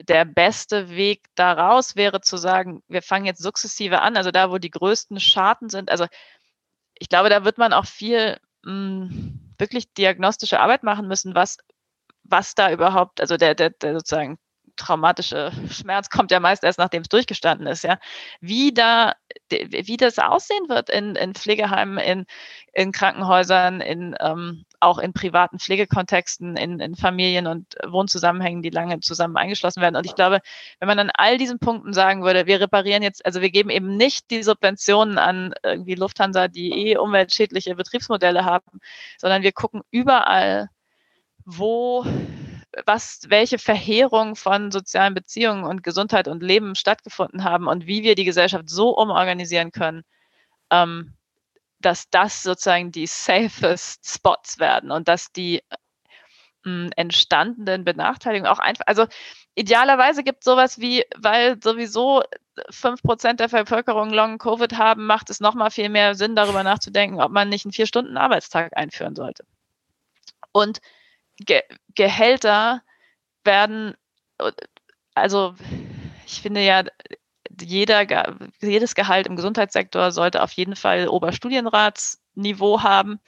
[0.00, 4.58] der beste Weg daraus wäre zu sagen, wir fangen jetzt sukzessive an, also da, wo
[4.58, 5.90] die größten Schaden sind.
[5.90, 6.06] Also
[6.94, 11.58] ich glaube, da wird man auch viel mh, hm, wirklich diagnostische Arbeit machen müssen, was,
[12.22, 14.38] was da überhaupt, also der, der, der sozusagen
[14.76, 17.98] traumatische Schmerz kommt ja meist erst, nachdem es durchgestanden ist, ja.
[18.40, 19.14] Wie da,
[19.50, 22.26] wie das aussehen wird in, in Pflegeheimen, in,
[22.72, 29.00] in Krankenhäusern, in, ähm, auch in privaten Pflegekontexten, in, in Familien und Wohnzusammenhängen, die lange
[29.00, 29.96] zusammen eingeschlossen werden.
[29.96, 30.40] Und ich glaube,
[30.80, 33.96] wenn man an all diesen Punkten sagen würde, wir reparieren jetzt, also wir geben eben
[33.96, 38.80] nicht die Subventionen an irgendwie Lufthansa, die eh umweltschädliche Betriebsmodelle haben,
[39.18, 40.68] sondern wir gucken überall,
[41.44, 42.04] wo
[42.86, 48.14] was, welche Verheerung von sozialen Beziehungen und Gesundheit und Leben stattgefunden haben und wie wir
[48.14, 50.04] die Gesellschaft so umorganisieren können,
[50.70, 51.14] ähm,
[51.80, 55.62] dass das sozusagen die safest Spots werden und dass die
[56.64, 59.06] äh, entstandenen Benachteiligungen auch einfach, also
[59.54, 62.22] idealerweise gibt es sowas wie, weil sowieso
[62.70, 67.48] 5% der Bevölkerung Long-Covid haben, macht es nochmal viel mehr Sinn, darüber nachzudenken, ob man
[67.48, 69.44] nicht einen Vier-Stunden-Arbeitstag einführen sollte.
[70.52, 70.80] Und
[71.38, 71.62] Ge
[71.94, 72.82] Gehälter
[73.44, 73.94] werden,
[75.14, 75.54] also
[76.26, 76.84] ich finde ja,
[77.60, 83.20] jeder, jedes Gehalt im Gesundheitssektor sollte auf jeden Fall Oberstudienratsniveau haben.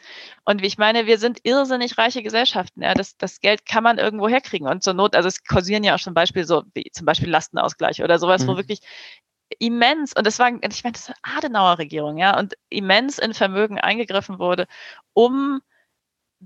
[0.45, 2.83] Und wie ich meine, wir sind irrsinnig reiche Gesellschaften.
[2.83, 4.69] Ja, das, das Geld kann man irgendwo herkriegen.
[4.69, 8.03] Und zur Not, also es kursieren ja auch zum Beispiel so, wie zum Beispiel Lastenausgleich
[8.03, 8.49] oder sowas, mhm.
[8.49, 8.81] wo wirklich
[9.59, 13.79] immens, und das war, ich meine, das war Adenauer Regierung, ja, und immens in Vermögen
[13.79, 14.67] eingegriffen wurde,
[15.13, 15.61] um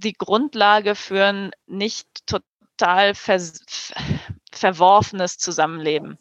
[0.01, 3.41] die Grundlage für ein nicht total ver
[4.53, 6.19] verworfenes Zusammenleben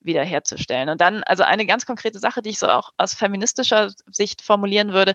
[0.00, 0.88] wiederherzustellen.
[0.88, 4.92] Und dann, also eine ganz konkrete Sache, die ich so auch aus feministischer Sicht formulieren
[4.92, 5.14] würde,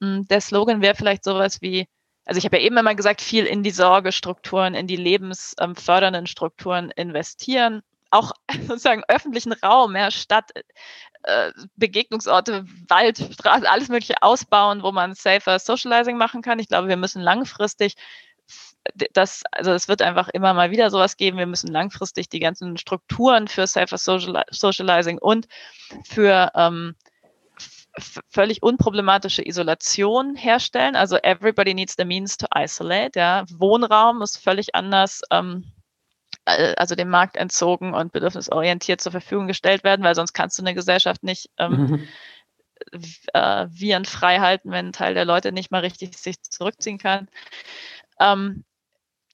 [0.00, 1.86] hm, der Slogan wäre vielleicht sowas wie,
[2.24, 6.90] also ich habe ja eben immer gesagt, viel in die Sorgestrukturen, in die lebensfördernden Strukturen
[6.92, 8.32] investieren, auch
[8.68, 10.50] sozusagen öffentlichen Raum, ja, Stadt,
[11.22, 16.58] äh, Begegnungsorte, Wald, Straße, alles Mögliche ausbauen, wo man safer Socializing machen kann.
[16.58, 17.94] Ich glaube, wir müssen langfristig
[19.12, 21.38] das, also es wird einfach immer mal wieder sowas geben.
[21.38, 25.46] Wir müssen langfristig die ganzen Strukturen für safer Socializing und
[26.04, 26.96] für ähm,
[28.28, 30.96] völlig unproblematische Isolation herstellen.
[30.96, 33.18] Also everybody needs the means to isolate.
[33.18, 33.44] Ja.
[33.50, 35.81] Wohnraum muss völlig anders ähm, äh,
[36.44, 40.74] also dem Markt entzogen und bedürfnisorientiert zur Verfügung gestellt werden, weil sonst kannst du eine
[40.74, 42.08] Gesellschaft nicht ähm, mhm.
[43.32, 47.28] äh, virenfrei halten, wenn ein Teil der Leute nicht mal richtig sich zurückziehen kann.
[48.18, 48.64] Ähm,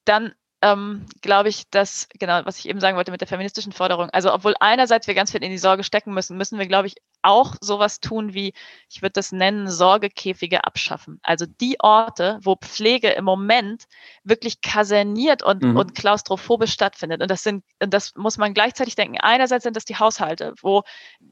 [0.04, 4.10] dann ähm, glaube ich, dass, genau, was ich eben sagen wollte mit der feministischen Forderung,
[4.10, 6.96] also obwohl einerseits wir ganz viel in die Sorge stecken müssen, müssen wir, glaube ich,
[7.22, 8.54] auch sowas tun wie,
[8.88, 11.20] ich würde das nennen, Sorgekäfige abschaffen.
[11.22, 13.84] Also die Orte, wo Pflege im Moment
[14.24, 15.76] wirklich kaserniert und, mhm.
[15.76, 17.22] und klaustrophobisch stattfindet.
[17.22, 19.18] Und das sind, und das muss man gleichzeitig denken.
[19.20, 20.82] Einerseits sind das die Haushalte, wo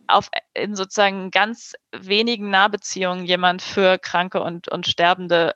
[0.06, 5.54] auf in sozusagen ganz wenigen Nahbeziehungen jemand für Kranke und, und Sterbende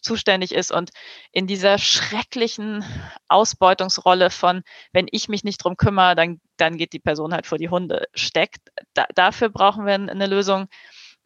[0.00, 0.90] zuständig ist und
[1.32, 2.84] in dieser schrecklichen
[3.28, 7.58] Ausbeutungsrolle von, wenn ich mich nicht drum kümmere, dann, dann geht die Person halt vor
[7.58, 8.60] die Hunde steckt.
[8.94, 10.68] Da, dafür brauchen wir eine Lösung.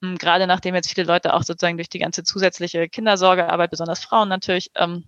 [0.03, 4.29] Hm, gerade nachdem jetzt viele Leute auch sozusagen durch die ganze zusätzliche Kindersorgearbeit, besonders Frauen
[4.29, 5.05] natürlich, ähm,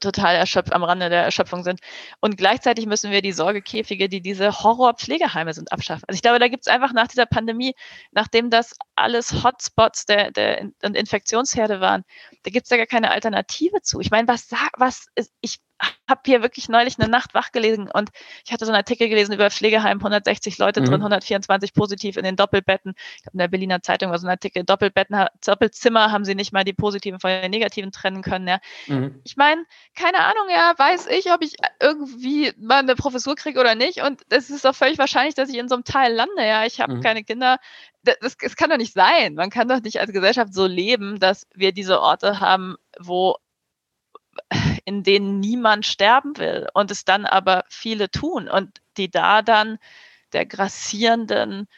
[0.00, 1.80] total erschöpft, am Rande der Erschöpfung sind.
[2.20, 6.04] Und gleichzeitig müssen wir die Sorgekäfige, die diese Horrorpflegeheime sind, abschaffen.
[6.06, 7.74] Also ich glaube, da gibt es einfach nach dieser Pandemie,
[8.12, 12.04] nachdem das alles Hotspots der, der und Infektionsherde waren,
[12.44, 14.00] da gibt es ja gar keine Alternative zu.
[14.00, 15.58] Ich meine, was was ist, ich
[16.08, 18.10] habe hier wirklich neulich eine Nacht wach gelesen und
[18.44, 20.86] ich hatte so einen Artikel gelesen über Pflegeheim, 160 Leute mhm.
[20.86, 22.94] drin, 124 positiv in den Doppelbetten.
[23.16, 26.52] Ich glaube, in der Berliner Zeitung war so ein Artikel, Doppelbetten, Doppelzimmer haben sie nicht
[26.52, 28.46] mal die positiven von den negativen trennen können.
[28.46, 28.60] Ja.
[28.86, 29.20] Mhm.
[29.24, 33.74] Ich meine, keine Ahnung, ja, weiß ich, ob ich irgendwie mal eine Professur kriege oder
[33.74, 34.02] nicht.
[34.02, 36.46] Und es ist doch völlig wahrscheinlich, dass ich in so einem Teil lande.
[36.46, 37.00] Ja, ich habe mhm.
[37.00, 37.58] keine Kinder.
[38.04, 39.34] Das, das, das kann doch nicht sein.
[39.34, 43.36] Man kann doch nicht als Gesellschaft so leben, dass wir diese Orte haben, wo
[44.86, 49.78] in denen niemand sterben will und es dann aber viele tun und die da dann
[50.32, 51.68] der grassierenden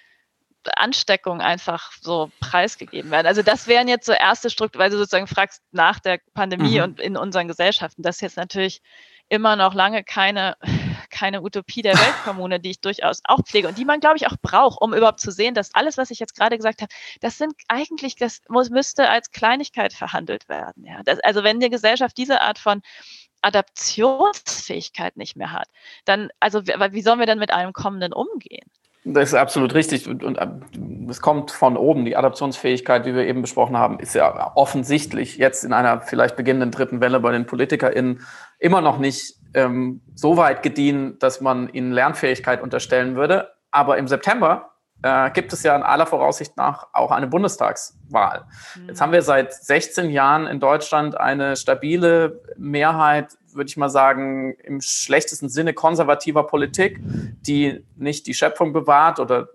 [0.76, 3.26] Ansteckung einfach so preisgegeben werden.
[3.26, 6.84] Also das wären jetzt so erste Strukturen, weil du sozusagen fragst nach der Pandemie mhm.
[6.84, 8.02] und in unseren Gesellschaften.
[8.02, 8.82] Das ist jetzt natürlich
[9.30, 10.56] immer noch lange keine
[11.18, 14.36] keine Utopie der Weltkommune, die ich durchaus auch pflege und die man, glaube ich, auch
[14.40, 17.54] braucht, um überhaupt zu sehen, dass alles, was ich jetzt gerade gesagt habe, das sind
[17.66, 20.84] eigentlich, das muss, müsste als Kleinigkeit verhandelt werden.
[20.84, 21.02] Ja.
[21.04, 22.82] Das, also wenn die Gesellschaft diese Art von
[23.42, 25.68] Adaptionsfähigkeit nicht mehr hat,
[26.04, 28.70] dann, also wie sollen wir denn mit einem Kommenden umgehen?
[29.04, 30.06] Das ist absolut richtig.
[30.06, 30.38] Und, und
[31.08, 32.04] es kommt von oben.
[32.04, 36.72] Die Adaptionsfähigkeit, wie wir eben besprochen haben, ist ja offensichtlich jetzt in einer vielleicht beginnenden
[36.72, 38.20] dritten Welle bei den PolitikerInnen
[38.58, 43.50] immer noch nicht ähm, so weit gediehen, dass man ihnen Lernfähigkeit unterstellen würde.
[43.70, 44.70] Aber im September
[45.02, 48.44] äh, gibt es ja in aller Voraussicht nach auch eine Bundestagswahl.
[48.76, 48.88] Mhm.
[48.88, 54.54] Jetzt haben wir seit 16 Jahren in Deutschland eine stabile Mehrheit, würde ich mal sagen,
[54.64, 59.48] im schlechtesten Sinne konservativer Politik, die nicht die Schöpfung bewahrt oder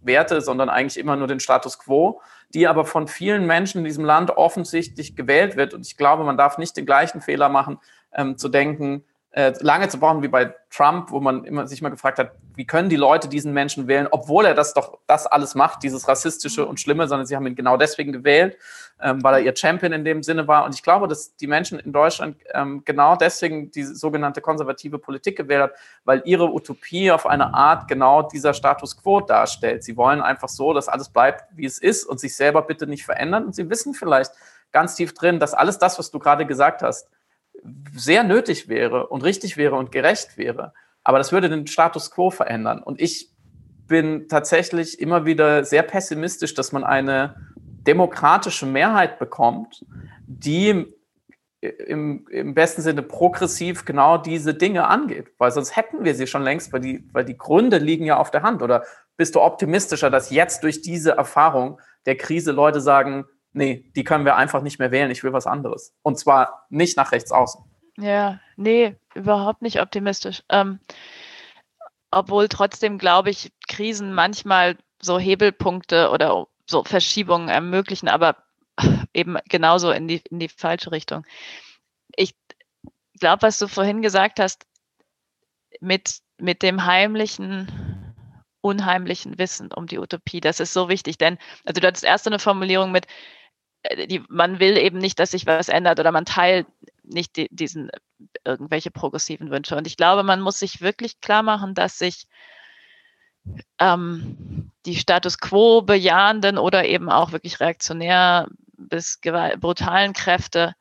[0.00, 2.20] Werte, sondern eigentlich immer nur den Status quo,
[2.54, 5.74] die aber von vielen Menschen in diesem Land offensichtlich gewählt wird.
[5.74, 7.78] Und ich glaube, man darf nicht den gleichen Fehler machen,
[8.12, 9.04] ähm, zu denken,
[9.36, 12.66] äh, lange zu brauchen wie bei Trump, wo man immer, sich mal gefragt hat, wie
[12.66, 16.64] können die Leute diesen Menschen wählen, obwohl er das doch das alles macht, dieses rassistische
[16.64, 18.56] und schlimme, sondern sie haben ihn genau deswegen gewählt,
[18.98, 20.64] ähm, weil er ihr Champion in dem Sinne war.
[20.64, 25.36] Und ich glaube, dass die Menschen in Deutschland ähm, genau deswegen die sogenannte konservative Politik
[25.36, 25.72] gewählt hat,
[26.04, 29.84] weil ihre Utopie auf eine Art genau dieser Status quo darstellt.
[29.84, 33.04] Sie wollen einfach so, dass alles bleibt, wie es ist und sich selber bitte nicht
[33.04, 33.44] verändern.
[33.44, 34.32] Und sie wissen vielleicht
[34.72, 37.10] ganz tief drin, dass alles das, was du gerade gesagt hast,
[37.94, 40.72] sehr nötig wäre und richtig wäre und gerecht wäre.
[41.04, 42.82] Aber das würde den Status quo verändern.
[42.82, 43.30] Und ich
[43.86, 49.84] bin tatsächlich immer wieder sehr pessimistisch, dass man eine demokratische Mehrheit bekommt,
[50.26, 50.86] die
[51.60, 55.28] im, im besten Sinne progressiv genau diese Dinge angeht.
[55.38, 58.30] Weil sonst hätten wir sie schon längst, weil die, weil die Gründe liegen ja auf
[58.30, 58.62] der Hand.
[58.62, 58.84] Oder
[59.16, 63.24] bist du optimistischer, dass jetzt durch diese Erfahrung der Krise Leute sagen,
[63.56, 65.94] nee, die können wir einfach nicht mehr wählen, ich will was anderes.
[66.02, 67.64] Und zwar nicht nach rechts außen.
[67.98, 70.42] Ja, nee, überhaupt nicht optimistisch.
[70.50, 70.78] Ähm,
[72.10, 78.36] obwohl trotzdem, glaube ich, Krisen manchmal so Hebelpunkte oder so Verschiebungen ermöglichen, aber
[79.14, 81.24] eben genauso in die, in die falsche Richtung.
[82.14, 82.34] Ich
[83.18, 84.66] glaube, was du vorhin gesagt hast,
[85.80, 88.14] mit, mit dem heimlichen,
[88.60, 91.16] unheimlichen Wissen um die Utopie, das ist so wichtig.
[91.16, 93.06] Denn, also du hattest erst eine Formulierung mit,
[94.08, 96.66] die, man will eben nicht, dass sich was ändert oder man teilt
[97.02, 97.90] nicht die, diesen
[98.44, 99.76] irgendwelche progressiven Wünsche.
[99.76, 102.26] Und ich glaube, man muss sich wirklich klar machen, dass sich
[103.78, 110.74] ähm, die Status quo bejahenden oder eben auch wirklich reaktionär bis brutalen Kräfte,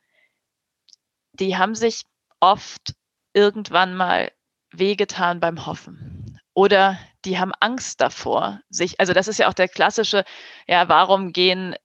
[1.33, 2.03] die haben sich
[2.39, 2.93] oft
[3.33, 4.31] irgendwann mal
[4.71, 6.39] wehgetan beim Hoffen.
[6.53, 10.23] Oder die haben Angst davor, sich, also das ist ja auch der klassische,
[10.67, 11.77] ja, warum gehen äh,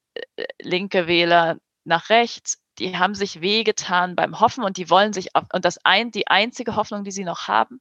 [0.60, 2.58] linke Wähler nach rechts?
[2.78, 6.76] Die haben sich wehgetan beim Hoffen und die wollen sich, und das ein, die einzige
[6.76, 7.80] Hoffnung, die sie noch haben,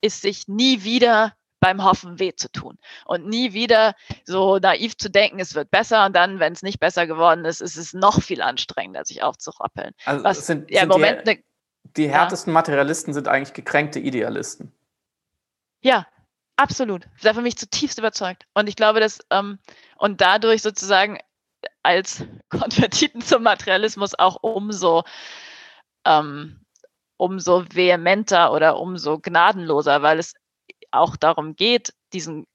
[0.00, 5.10] ist sich nie wieder beim Hoffen weh zu tun und nie wieder so naiv zu
[5.10, 8.22] denken, es wird besser und dann, wenn es nicht besser geworden ist, ist es noch
[8.22, 9.92] viel anstrengender, sich aufzurappeln.
[10.04, 11.44] Also Was, sind, ja, im Moment die,
[11.96, 12.54] die härtesten ja.
[12.54, 14.72] Materialisten sind eigentlich gekränkte Idealisten.
[15.80, 16.06] Ja,
[16.56, 17.08] absolut.
[17.22, 18.44] Da für mich zutiefst überzeugt.
[18.54, 19.58] Und ich glaube, dass ähm,
[19.96, 21.18] und dadurch sozusagen
[21.82, 25.04] als Konvertiten zum Materialismus auch umso
[26.04, 26.60] ähm,
[27.18, 30.34] umso vehementer oder umso gnadenloser, weil es
[30.90, 32.46] auch darum geht, diesen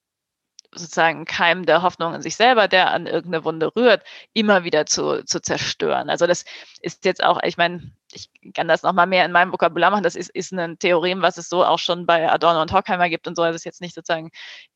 [0.75, 5.23] sozusagen Keim der Hoffnung in sich selber, der an irgendeine Wunde rührt, immer wieder zu,
[5.23, 6.09] zu zerstören.
[6.09, 6.45] Also das
[6.81, 10.15] ist jetzt auch, ich meine, ich kann das nochmal mehr in meinem Vokabular machen, das
[10.15, 13.36] ist, ist ein Theorem, was es so auch schon bei Adorno und Horkheimer gibt und
[13.36, 14.31] so, das ist jetzt nicht sozusagen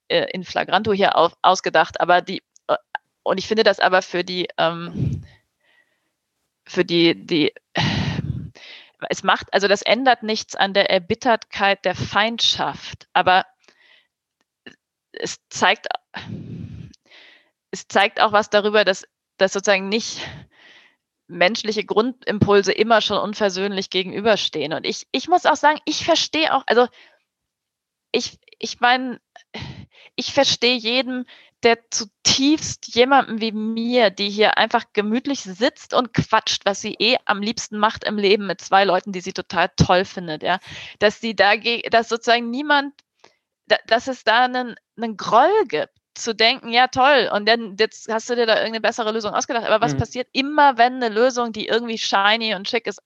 [0.08, 2.44] äh, in Flagranto hier auf, ausgedacht, aber die,
[3.28, 5.24] und ich finde das aber für die, ähm,
[6.66, 7.54] für die, die,
[9.10, 13.46] es macht, also das ändert nichts an der Erbittertkeit der Feindschaft, aber
[15.12, 15.88] es zeigt,
[17.72, 19.06] es zeigt auch was darüber, dass,
[19.38, 20.20] dass sozusagen nicht
[21.28, 24.74] menschliche Grundimpulse immer schon unversöhnlich gegenüberstehen.
[24.74, 26.88] Und ich, ich muss auch sagen, ich verstehe auch, also
[28.12, 29.20] ich, ich meine,
[30.16, 31.26] ich verstehe jedem,
[31.64, 37.18] der zutiefst jemandem wie mir, die hier einfach gemütlich sitzt und quatscht, was sie eh
[37.26, 40.60] am liebsten macht im Leben mit zwei Leuten, die sie total toll findet, ja,
[41.00, 41.56] dass sie da,
[41.90, 42.94] dass sozusagen niemand,
[43.88, 48.30] dass es da einen, einen Groll gibt zu denken, ja toll, und dann jetzt hast
[48.30, 49.66] du dir da irgendeine bessere Lösung ausgedacht.
[49.66, 50.00] Aber was mhm.
[50.00, 53.02] passiert immer, wenn eine Lösung, die irgendwie shiny und schick ist,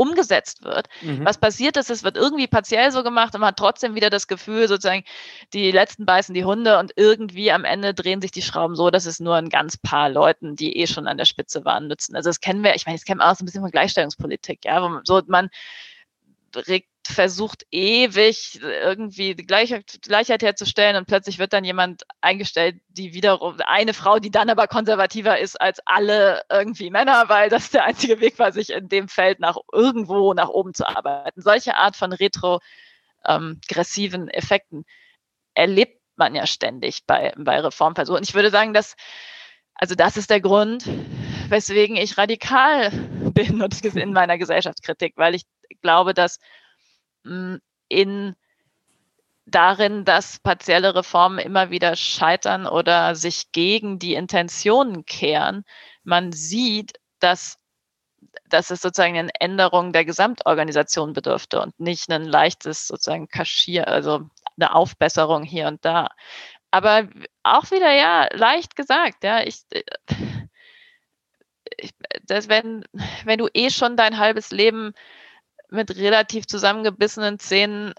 [0.00, 0.88] umgesetzt wird.
[1.02, 1.26] Mhm.
[1.26, 4.28] Was passiert ist, es wird irgendwie partiell so gemacht und man hat trotzdem wieder das
[4.28, 5.04] Gefühl, sozusagen,
[5.52, 9.04] die letzten beißen die Hunde und irgendwie am Ende drehen sich die Schrauben so, dass
[9.04, 12.16] es nur ein ganz paar Leuten, die eh schon an der Spitze waren, nützen.
[12.16, 14.64] Also das kennen wir, ich meine, das kennen wir auch so ein bisschen von Gleichstellungspolitik,
[14.64, 15.50] ja, wo man, so man
[16.66, 23.56] regt versucht ewig irgendwie Gleichheit, Gleichheit, herzustellen und plötzlich wird dann jemand eingestellt, die wiederum,
[23.66, 28.20] eine Frau, die dann aber konservativer ist als alle irgendwie Männer, weil das der einzige
[28.20, 31.40] Weg war, sich in dem Feld nach irgendwo nach oben zu arbeiten.
[31.40, 34.84] Solche Art von retrogressiven ähm, Effekten
[35.54, 38.22] erlebt man ja ständig bei, bei Reformversuchen.
[38.22, 38.94] Ich würde sagen, dass,
[39.74, 40.84] also das ist der Grund,
[41.48, 42.90] weswegen ich radikal
[43.34, 45.44] bin und in meiner Gesellschaftskritik, weil ich
[45.82, 46.38] glaube, dass
[47.88, 48.36] in
[49.50, 55.64] darin, dass partielle Reformen immer wieder scheitern oder sich gegen die Intentionen kehren.
[56.04, 57.58] Man sieht, dass,
[58.48, 64.20] dass es sozusagen eine Änderung der Gesamtorganisation bedürfte und nicht ein leichtes sozusagen Kaschier, also
[64.56, 66.08] eine Aufbesserung hier und da.
[66.70, 67.08] Aber
[67.42, 69.82] auch wieder, ja, leicht gesagt, ja, ich, äh,
[71.76, 71.90] ich
[72.24, 72.84] das, wenn,
[73.24, 74.92] wenn du eh schon dein halbes Leben
[75.70, 77.94] mit relativ zusammengebissenen Zähnen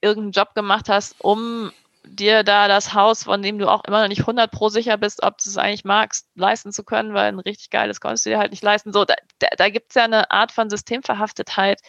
[0.00, 1.72] irgendeinen Job gemacht hast, um
[2.04, 5.22] dir da das Haus, von dem du auch immer noch nicht 100 pro sicher bist,
[5.22, 8.38] ob du es eigentlich magst, leisten zu können, weil ein richtig geiles konntest du dir
[8.38, 8.92] halt nicht leisten.
[8.92, 11.80] So, da, da, da gibt es ja eine Art von Systemverhaftetheit,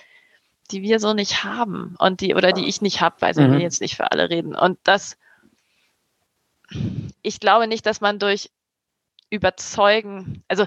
[0.72, 3.54] die wir so nicht haben und die, oder die ich nicht habe, weil mhm.
[3.54, 4.56] wir jetzt nicht für alle reden.
[4.56, 5.18] Und das,
[7.22, 8.52] ich glaube nicht, dass man durch
[9.30, 10.66] Überzeugen, also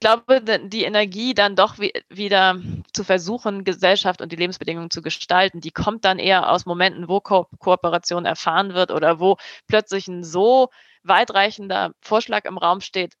[0.00, 2.58] glaube, die Energie dann doch wieder
[2.92, 7.20] zu versuchen, Gesellschaft und die Lebensbedingungen zu gestalten, die kommt dann eher aus Momenten, wo
[7.20, 9.36] Ko Kooperation erfahren wird oder wo
[9.68, 10.70] plötzlich ein so
[11.02, 13.14] weitreichender Vorschlag im Raum steht,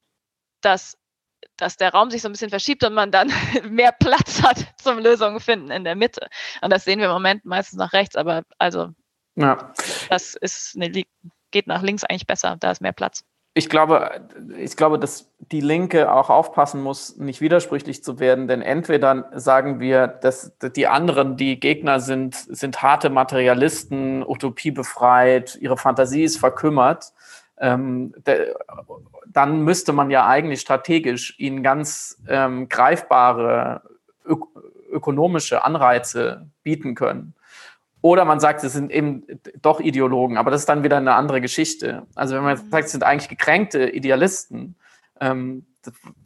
[0.62, 0.96] dass,
[1.56, 3.32] dass der Raum sich so ein bisschen verschiebt und man dann
[3.68, 6.28] mehr Platz hat zum Lösungen finden in der Mitte.
[6.62, 8.88] Und das sehen wir im Moment meistens nach rechts, aber also
[9.36, 9.72] ja.
[10.08, 10.90] das ist eine,
[11.50, 15.60] geht nach links eigentlich besser, da ist mehr Platz ich glaube, ich glaube, dass die
[15.60, 21.36] Linke auch aufpassen muss, nicht widersprüchlich zu werden, denn entweder sagen wir, dass die anderen,
[21.36, 27.12] die Gegner sind, sind harte Materialisten, utopiebefreit, ihre Fantasie ist verkümmert.
[27.58, 28.54] Ähm, de,
[29.26, 33.82] dann müsste man ja eigentlich strategisch ihnen ganz ähm, greifbare
[34.24, 34.44] ök
[34.92, 37.34] ökonomische Anreize bieten können.
[38.02, 39.26] Oder man sagt, es sind eben
[39.60, 42.06] doch Ideologen, aber das ist dann wieder eine andere Geschichte.
[42.14, 42.70] Also wenn man mhm.
[42.70, 44.76] sagt, es sind eigentlich gekränkte Idealisten,
[45.20, 45.66] Ähm,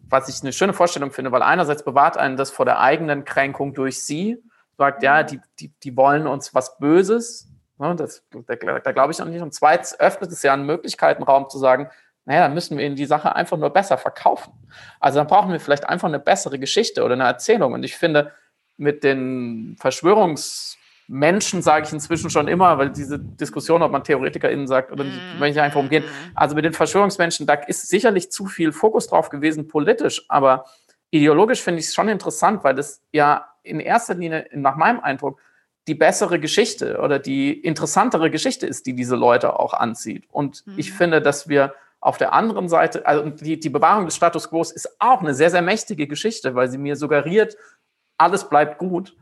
[0.08, 3.74] was ich eine schöne Vorstellung finde, weil einerseits bewahrt einen das vor der eigenen Kränkung
[3.74, 4.38] durch sie,
[4.76, 7.48] sagt, ja, die, die, die wollen uns was Böses,
[7.78, 9.42] ne, das, da, da glaube ich noch nicht.
[9.42, 11.88] Und zweitens öffnet es ja einen Möglichkeitenraum zu sagen,
[12.24, 14.52] naja, dann müssen wir ihnen die Sache einfach nur besser verkaufen.
[15.00, 17.72] Also dann brauchen wir vielleicht einfach eine bessere Geschichte oder eine Erzählung.
[17.72, 18.32] Und ich finde,
[18.76, 19.76] mit den
[21.06, 25.20] Verschwörungsmenschen sage ich inzwischen schon immer, weil diese Diskussion, ob man TheoretikerInnen sagt oder nicht,
[25.38, 26.04] wenn ich einfach umgehen.
[26.34, 30.64] Also mit den Verschwörungsmenschen, da ist sicherlich zu viel Fokus drauf gewesen, politisch, aber
[31.10, 35.40] ideologisch finde ich es schon interessant, weil das ja in erster Linie, nach meinem Eindruck,
[35.86, 40.24] die bessere Geschichte oder die interessantere Geschichte ist, die diese Leute auch anzieht.
[40.30, 40.78] Und mhm.
[40.78, 44.62] ich finde, dass wir auf der anderen Seite, also die, die Bewahrung des Status quo
[44.62, 47.56] ist auch eine sehr, sehr mächtige Geschichte, weil sie mir suggeriert,
[48.16, 49.14] alles bleibt gut.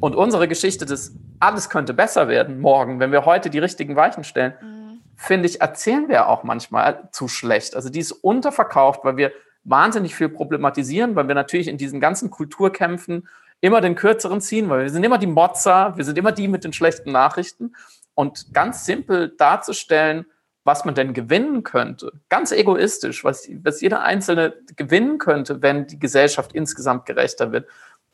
[0.00, 4.24] Und unsere Geschichte des alles könnte besser werden morgen, wenn wir heute die richtigen Weichen
[4.24, 5.00] stellen, mhm.
[5.16, 7.74] finde ich, erzählen wir auch manchmal zu schlecht.
[7.76, 9.32] Also die ist unterverkauft, weil wir
[9.64, 13.28] wahnsinnig viel problematisieren, weil wir natürlich in diesen ganzen Kulturkämpfen
[13.60, 16.64] immer den kürzeren ziehen, weil wir sind immer die Motzer, wir sind immer die mit
[16.64, 17.74] den schlechten Nachrichten.
[18.14, 20.26] Und ganz simpel darzustellen,
[20.64, 25.98] was man denn gewinnen könnte, ganz egoistisch, was, was jeder Einzelne gewinnen könnte, wenn die
[25.98, 27.68] Gesellschaft insgesamt gerechter wird,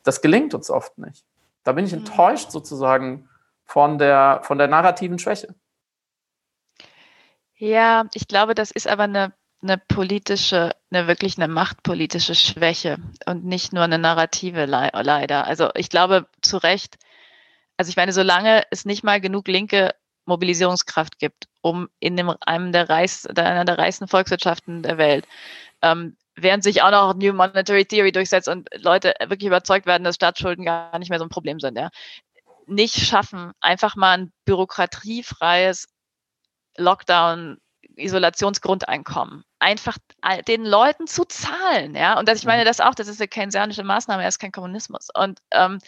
[0.05, 1.25] das gelingt uns oft nicht.
[1.64, 1.98] Da bin ich mhm.
[1.98, 3.28] enttäuscht sozusagen
[3.64, 5.54] von der, von der narrativen Schwäche.
[7.56, 13.44] Ja, ich glaube, das ist aber eine, eine politische, eine wirklich eine machtpolitische Schwäche und
[13.44, 15.46] nicht nur eine narrative leider.
[15.46, 16.98] Also ich glaube zu Recht,
[17.76, 19.94] also ich meine, solange es nicht mal genug linke
[20.26, 25.26] Mobilisierungskraft gibt, um in dem, einem der, Reichs, einer der reichsten Volkswirtschaften der Welt,
[25.82, 30.16] ähm, während sich auch noch New Monetary Theory durchsetzt und Leute wirklich überzeugt werden, dass
[30.16, 31.91] Staatsschulden gar nicht mehr so ein Problem sind, ja,
[32.66, 35.89] nicht schaffen, einfach mal ein bürokratiefreies
[36.76, 37.59] Lockdown
[37.97, 39.97] Isolationsgrundeinkommen einfach
[40.47, 42.18] den Leuten zu zahlen, ja.
[42.18, 42.66] Und das, ich meine mhm.
[42.66, 45.09] das auch, das ist eine keynesianische Maßnahme, er ist kein Kommunismus.
[45.14, 45.78] Und ähm,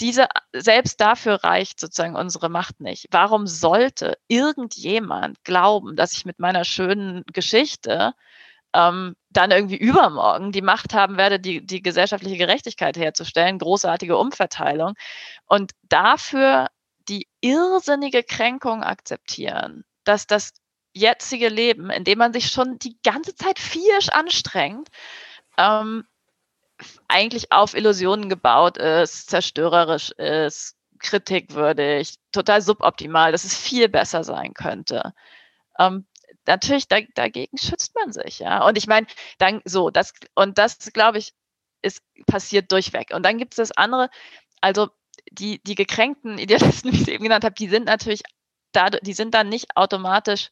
[0.00, 3.06] diese, selbst dafür reicht sozusagen unsere Macht nicht.
[3.10, 8.12] Warum sollte irgendjemand glauben, dass ich mit meiner schönen Geschichte
[8.74, 14.94] ähm, dann irgendwie übermorgen die Macht haben werde, die, die gesellschaftliche Gerechtigkeit herzustellen, großartige Umverteilung
[15.46, 16.68] und dafür
[17.08, 20.52] die irrsinnige Kränkung akzeptieren, dass das
[20.94, 24.88] jetzige Leben, in dem man sich schon die ganze Zeit viersch anstrengt,
[25.56, 26.04] ähm,
[27.08, 34.54] eigentlich auf Illusionen gebaut ist, zerstörerisch ist, kritikwürdig, total suboptimal, dass es viel besser sein
[34.54, 35.12] könnte.
[35.78, 36.06] Ähm,
[36.46, 38.66] natürlich, da, dagegen schützt man sich, ja.
[38.66, 39.06] Und ich meine,
[39.38, 41.34] dann so, das, und das, glaube ich,
[41.82, 43.12] ist passiert durchweg.
[43.12, 44.08] Und dann gibt es das andere,
[44.60, 44.88] also
[45.30, 48.22] die, die gekränkten Idealisten, wie ich es eben genannt habe, die sind natürlich
[48.72, 50.50] da, die sind dann nicht automatisch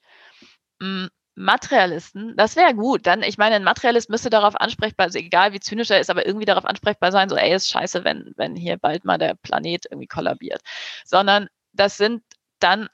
[0.82, 3.06] hm, Materialisten, das wäre gut.
[3.06, 6.26] Dann, ich meine, ein Materialist müsste darauf ansprechbar, also egal wie zynisch er ist, aber
[6.26, 9.86] irgendwie darauf ansprechbar sein, so, ey, ist scheiße, wenn, wenn hier bald mal der Planet
[9.90, 10.60] irgendwie kollabiert.
[11.04, 12.22] Sondern das sind
[12.58, 12.88] dann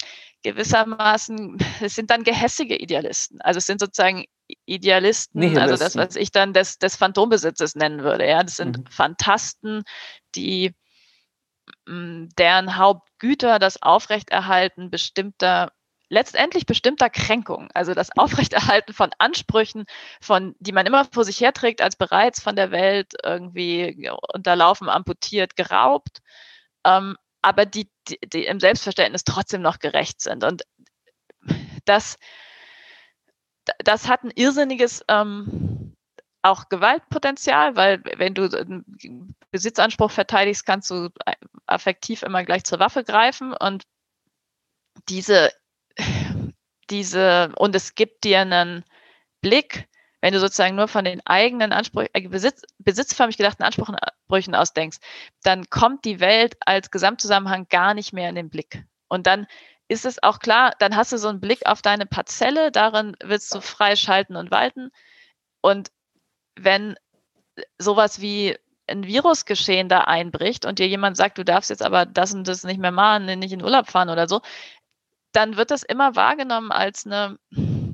[0.51, 3.41] gewissermaßen, es sind dann gehässige Idealisten.
[3.41, 4.25] Also es sind sozusagen
[4.65, 5.69] Idealisten, Nihilisten.
[5.69, 8.27] also das, was ich dann des, des Phantombesitzes nennen würde.
[8.27, 8.85] Ja, das sind mhm.
[8.87, 9.83] Fantasten,
[10.35, 10.73] die
[11.85, 15.71] deren Hauptgüter das Aufrechterhalten bestimmter
[16.09, 19.85] letztendlich bestimmter Kränkung, also das Aufrechterhalten von Ansprüchen,
[20.21, 25.57] von, die man immer vor sich herträgt, als bereits von der Welt irgendwie unterlaufen, amputiert,
[25.57, 26.19] geraubt,
[26.85, 30.43] ähm, aber die, die, die, im Selbstverständnis trotzdem noch gerecht sind.
[30.43, 30.63] Und
[31.85, 32.17] das,
[33.79, 35.95] das hat ein irrsinniges ähm,
[36.41, 41.09] auch Gewaltpotenzial, weil wenn du einen Besitzanspruch verteidigst, kannst du
[41.65, 43.83] affektiv immer gleich zur Waffe greifen und
[45.09, 45.51] diese
[46.89, 48.83] diese, und es gibt dir einen
[49.41, 49.87] Blick,
[50.21, 53.97] wenn du sozusagen nur von den eigenen Ansprüchen, äh, Besitz, besitzförmig gedachten Ansprüchen
[54.29, 54.99] ausdenkst,
[55.43, 58.83] dann kommt die Welt als Gesamtzusammenhang gar nicht mehr in den Blick.
[59.07, 59.47] Und dann
[59.87, 63.53] ist es auch klar, dann hast du so einen Blick auf deine Parzelle, darin willst
[63.55, 64.91] du frei schalten und walten.
[65.61, 65.91] Und
[66.55, 66.95] wenn
[67.77, 68.57] sowas wie
[68.87, 72.63] ein Virusgeschehen da einbricht und dir jemand sagt, du darfst jetzt aber das und das
[72.63, 74.41] nicht mehr machen, nicht in Urlaub fahren oder so,
[75.33, 77.37] dann wird das immer wahrgenommen als eine,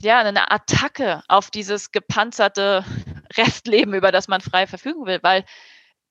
[0.01, 2.85] ja, eine Attacke auf dieses gepanzerte
[3.37, 5.43] Restleben, über das man frei verfügen will, weil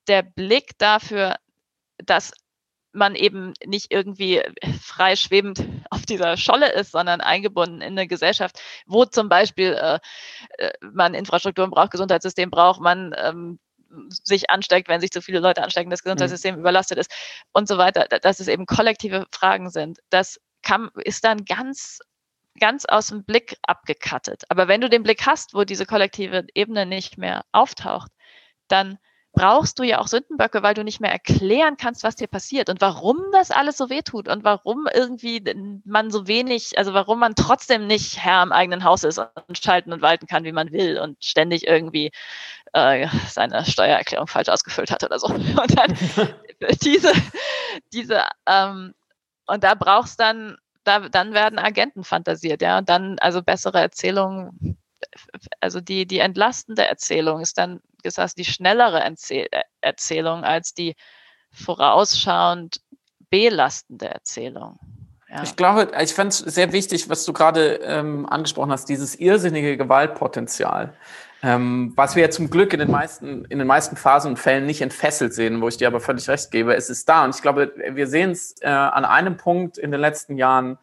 [0.07, 1.35] der Blick dafür,
[1.97, 2.33] dass
[2.93, 4.41] man eben nicht irgendwie
[4.81, 9.99] frei schwebend auf dieser Scholle ist, sondern eingebunden in eine Gesellschaft, wo zum Beispiel äh,
[10.57, 13.59] äh man Infrastrukturen braucht, Gesundheitssystem braucht, man ähm,
[14.09, 16.61] sich ansteckt, wenn sich zu viele Leute anstecken, das Gesundheitssystem mhm.
[16.61, 17.11] überlastet ist
[17.51, 19.99] und so weiter, dass es eben kollektive Fragen sind.
[20.09, 21.99] Das kann, ist dann ganz
[22.59, 24.43] ganz aus dem Blick abgekattet.
[24.49, 28.11] Aber wenn du den Blick hast, wo diese kollektive Ebene nicht mehr auftaucht,
[28.67, 28.99] dann
[29.33, 32.81] brauchst du ja auch Sündenböcke, weil du nicht mehr erklären kannst, was dir passiert und
[32.81, 35.43] warum das alles so wehtut und warum irgendwie
[35.85, 39.91] man so wenig, also warum man trotzdem nicht Herr im eigenen Haus ist und schalten
[39.91, 42.11] und walten kann, wie man will und ständig irgendwie
[42.73, 45.27] äh, seine Steuererklärung falsch ausgefüllt hat oder so.
[45.33, 45.97] Und dann
[46.83, 47.11] diese,
[47.91, 48.93] diese, ähm,
[49.45, 54.77] und da brauchst dann, da, dann werden Agenten fantasiert, ja, und dann also bessere Erzählungen
[55.59, 59.47] also die, die entlastende Erzählung ist dann ist das die schnellere Erzähl
[59.81, 60.95] Erzählung als die
[61.51, 62.81] vorausschauend
[63.29, 64.79] belastende Erzählung.
[65.29, 65.41] Ja.
[65.41, 69.77] Ich glaube, ich fand es sehr wichtig, was du gerade ähm, angesprochen hast, dieses irrsinnige
[69.77, 70.93] Gewaltpotenzial,
[71.41, 74.67] ähm, was wir ja zum Glück in den meisten, in den meisten Phasen und Fällen
[74.67, 76.75] nicht entfesselt sehen, wo ich dir aber völlig recht gebe.
[76.75, 79.99] Es ist da und ich glaube, wir sehen es äh, an einem Punkt in den
[79.99, 80.77] letzten Jahren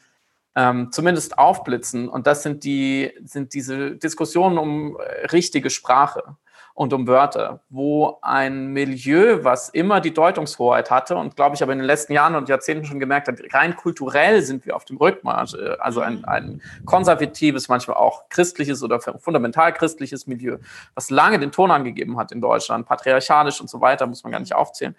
[0.57, 6.37] ähm, zumindest aufblitzen und das sind die, sind diese Diskussionen um äh, richtige Sprache
[6.81, 11.73] und um Wörter, wo ein Milieu, was immer die Deutungshoheit hatte und glaube ich aber
[11.73, 14.97] in den letzten Jahren und Jahrzehnten schon gemerkt hat, rein kulturell sind wir auf dem
[14.97, 20.57] Rückmarsch, äh, also ein, ein konservatives, manchmal auch christliches oder fundamental christliches Milieu,
[20.95, 24.41] was lange den Ton angegeben hat in Deutschland, patriarchalisch und so weiter, muss man gar
[24.41, 24.97] nicht aufzählen,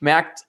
[0.00, 0.48] merkt,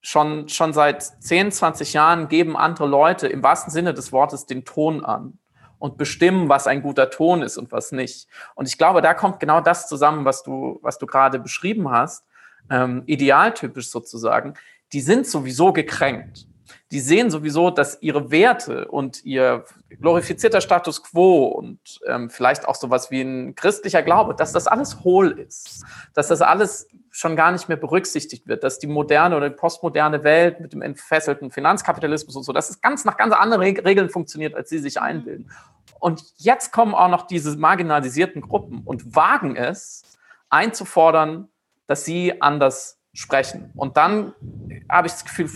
[0.00, 4.64] schon, schon seit 10, 20 Jahren geben andere Leute im wahrsten Sinne des Wortes den
[4.64, 5.40] Ton an
[5.84, 8.26] und bestimmen, was ein guter Ton ist und was nicht.
[8.54, 12.24] Und ich glaube, da kommt genau das zusammen, was du, was du gerade beschrieben hast,
[12.70, 14.54] ähm, idealtypisch sozusagen.
[14.94, 16.46] Die sind sowieso gekränkt.
[16.94, 19.64] Die sehen sowieso, dass ihre Werte und ihr
[20.00, 25.02] glorifizierter Status quo und ähm, vielleicht auch sowas wie ein christlicher Glaube, dass das alles
[25.02, 25.84] hohl ist,
[26.14, 30.22] dass das alles schon gar nicht mehr berücksichtigt wird, dass die moderne oder die postmoderne
[30.22, 34.54] Welt mit dem entfesselten Finanzkapitalismus und so, dass es ganz nach ganz anderen Regeln funktioniert,
[34.54, 35.50] als sie sich einbilden.
[35.98, 40.04] Und jetzt kommen auch noch diese marginalisierten Gruppen und wagen es,
[40.48, 41.48] einzufordern,
[41.88, 43.72] dass sie anders sprechen.
[43.74, 44.32] Und dann
[44.88, 45.48] habe ich das Gefühl,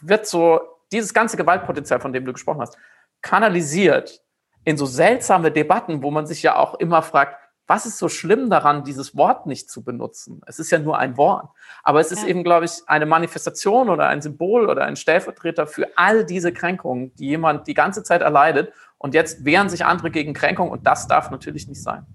[0.00, 0.60] wird so
[0.92, 2.76] dieses ganze Gewaltpotenzial, von dem du gesprochen hast,
[3.22, 4.22] kanalisiert
[4.64, 8.50] in so seltsame Debatten, wo man sich ja auch immer fragt, was ist so schlimm
[8.50, 10.42] daran, dieses Wort nicht zu benutzen?
[10.46, 11.48] Es ist ja nur ein Wort.
[11.82, 12.28] Aber es ist ja.
[12.28, 17.14] eben, glaube ich, eine Manifestation oder ein Symbol oder ein Stellvertreter für all diese Kränkungen,
[17.14, 21.08] die jemand die ganze Zeit erleidet und jetzt wehren sich andere gegen Kränkung und das
[21.08, 22.06] darf natürlich nicht sein.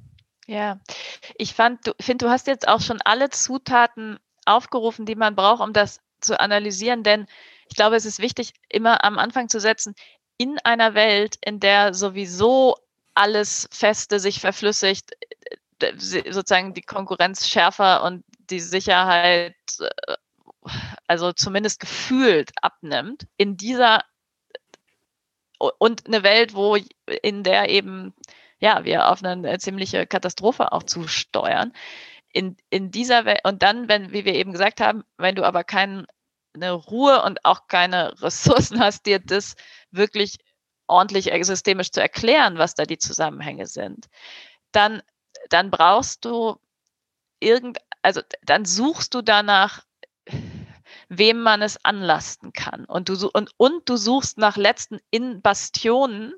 [0.45, 0.79] Ja,
[1.35, 5.61] ich fand, du, finde, du hast jetzt auch schon alle Zutaten aufgerufen, die man braucht,
[5.61, 7.27] um das zu analysieren, denn
[7.69, 9.93] ich glaube, es ist wichtig, immer am Anfang zu setzen,
[10.37, 12.75] in einer Welt, in der sowieso
[13.13, 15.11] alles Feste sich verflüssigt,
[15.99, 20.15] sozusagen die Konkurrenz schärfer und die Sicherheit, äh,
[21.07, 24.03] also zumindest gefühlt abnimmt, in dieser
[25.77, 26.77] und eine Welt, wo
[27.21, 28.13] in der eben
[28.59, 31.73] ja wir auf eine ziemliche Katastrophe auch zusteuern.
[32.31, 35.63] In, in dieser Welt und dann, wenn, wie wir eben gesagt haben, wenn du aber
[35.63, 36.05] keine
[36.55, 39.55] Ruhe und auch keine Ressourcen hast, dir das
[39.91, 40.37] wirklich
[40.87, 44.07] ordentlich systemisch zu erklären, was da die Zusammenhänge sind,
[44.71, 45.01] dann,
[45.49, 46.57] dann brauchst du
[47.39, 49.83] irgend, also dann suchst du danach
[51.09, 52.85] wem man es anlasten kann.
[52.85, 56.33] Und du, und, und du suchst nach letzten in Bastionen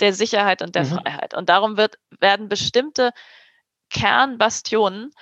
[0.00, 0.98] der Sicherheit und der mhm.
[0.98, 1.34] Freiheit.
[1.34, 3.12] Und darum wird, werden bestimmte
[3.92, 5.12] Kernbastionen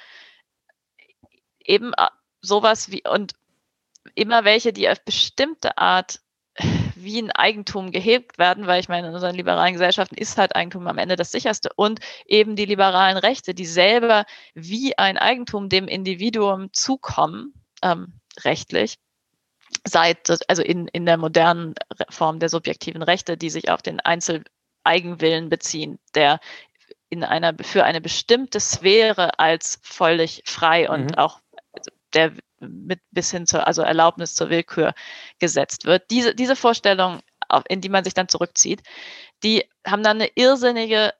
[1.64, 2.07] eben äh,
[2.41, 3.35] sowas wie, und
[4.14, 6.21] immer welche, die auf bestimmte Art
[6.95, 10.87] wie ein Eigentum gehebt werden, weil ich meine, in unseren liberalen Gesellschaften ist halt Eigentum
[10.87, 15.89] am Ende das sicherste und eben die liberalen Rechte, die selber wie ein Eigentum dem
[15.89, 18.14] Individuum zukommen, ähm,
[18.45, 18.97] rechtlich
[19.87, 21.75] seit, also in, in der modernen
[22.09, 26.41] Form der subjektiven Rechte, die sich auf den Einzeleigenwillen beziehen, der
[27.11, 31.15] in einer, für eine bestimmte Sphäre als völlig frei und mhm.
[31.17, 31.41] auch
[32.15, 34.95] der mit bis hin zur, also Erlaubnis zur Willkür
[35.39, 36.11] gesetzt wird.
[36.11, 37.21] Diese, diese Vorstellung,
[37.69, 38.83] in die man sich dann zurückzieht,
[39.43, 41.15] die haben dann eine irrsinnige,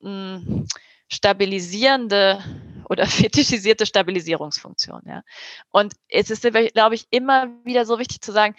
[0.00, 0.66] mh, hm,
[1.08, 2.42] stabilisierende
[2.88, 5.02] oder fetischisierte Stabilisierungsfunktion.
[5.06, 5.22] Ja.
[5.70, 8.56] Und es ist, glaube ich, immer wieder so wichtig zu sagen,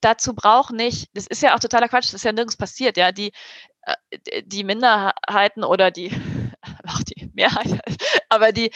[0.00, 3.10] dazu braucht nicht, das ist ja auch totaler Quatsch, das ist ja nirgends passiert, ja,
[3.10, 3.32] die,
[4.44, 6.10] die Minderheiten oder die,
[6.86, 7.80] auch die Mehrheit,
[8.28, 8.70] aber die,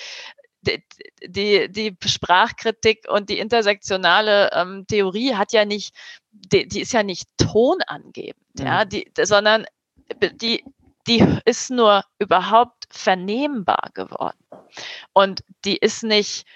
[0.63, 0.83] die,
[1.23, 5.95] die, die Sprachkritik und die intersektionale ähm, Theorie hat ja nicht,
[6.31, 8.67] die, die ist ja nicht tonangebend, mhm.
[8.67, 9.67] ja, die, sondern
[10.41, 10.65] die,
[11.07, 14.39] die ist nur überhaupt vernehmbar geworden.
[15.13, 16.47] Und die ist nicht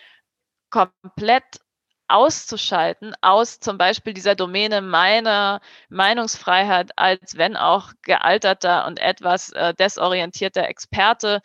[0.70, 1.60] komplett
[2.08, 9.74] auszuschalten aus zum Beispiel dieser Domäne meiner Meinungsfreiheit als wenn auch gealterter und etwas äh,
[9.74, 11.40] desorientierter Experte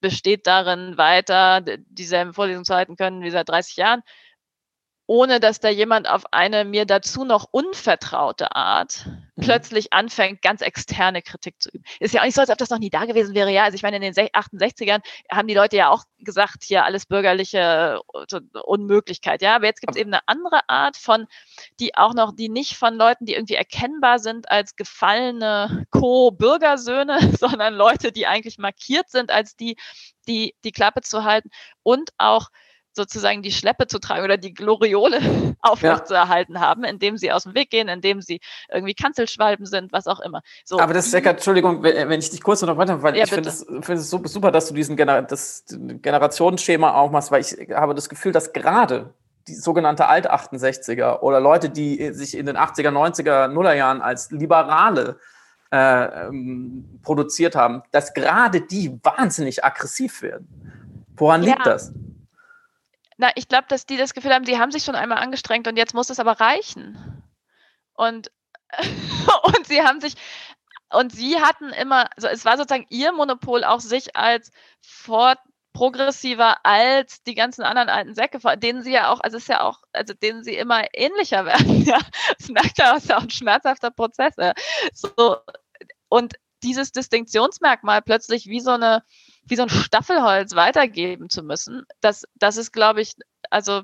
[0.00, 4.02] besteht darin weiter, dieselben Vorlesungen zu halten können wie seit 30 Jahren
[5.06, 9.06] ohne dass da jemand auf eine mir dazu noch unvertraute Art
[9.36, 9.42] mhm.
[9.42, 11.84] plötzlich anfängt, ganz externe Kritik zu üben.
[12.00, 13.50] Ist ja auch nicht so, als ob das noch nie da gewesen wäre.
[13.50, 17.06] Ja, also ich meine, in den 68ern haben die Leute ja auch gesagt, hier alles
[17.06, 18.00] bürgerliche
[18.64, 19.42] Unmöglichkeit.
[19.42, 21.26] Ja, aber jetzt gibt es eben eine andere Art von,
[21.78, 27.74] die auch noch, die nicht von Leuten, die irgendwie erkennbar sind als gefallene Co-Bürgersöhne, sondern
[27.74, 29.76] Leute, die eigentlich markiert sind als die,
[30.26, 31.50] die die Klappe zu halten
[31.82, 32.48] und auch
[32.96, 35.20] sozusagen die Schleppe zu tragen oder die Gloriole
[35.60, 36.60] aufrechtzuerhalten ja.
[36.60, 38.40] haben, indem sie aus dem Weg gehen, indem sie
[38.72, 40.42] irgendwie Kanzelschwalben sind, was auch immer.
[40.64, 40.80] So.
[40.80, 43.64] Aber das ist, Eckert, Entschuldigung, wenn ich dich kurz unterbreche, weil ja, ich finde es,
[43.82, 48.08] find es super, dass du diesen Gener das Generationsschema auch machst, weil ich habe das
[48.08, 49.14] Gefühl, dass gerade
[49.48, 55.18] die sogenannte Alt-68er oder Leute, die sich in den 80er, 90er, Nullerjahren als Liberale
[55.72, 60.48] äh, ähm, produziert haben, dass gerade die wahnsinnig aggressiv werden.
[61.16, 61.54] Woran ja.
[61.54, 61.92] liegt das?
[63.18, 65.76] Na, ich glaube, dass die das Gefühl haben, sie haben sich schon einmal angestrengt und
[65.76, 67.22] jetzt muss es aber reichen.
[67.94, 68.30] Und,
[69.42, 70.14] und sie haben sich,
[70.92, 74.50] und sie hatten immer, also es war sozusagen ihr Monopol auch sich als
[74.82, 75.38] fort
[75.76, 79.62] progressiver als die ganzen anderen alten Säcke, denen sie ja auch, also es ist ja
[79.62, 81.82] auch, also denen sie immer ähnlicher werden.
[81.84, 81.98] Ja,
[82.38, 84.34] das merkt ja, ist auch ein schmerzhafter Prozess.
[84.38, 84.54] Ja.
[84.94, 85.36] So,
[86.08, 89.04] und dieses Distinktionsmerkmal plötzlich wie so eine,
[89.46, 93.14] wie so ein Staffelholz weitergeben zu müssen, das, das ist, glaube ich,
[93.50, 93.82] also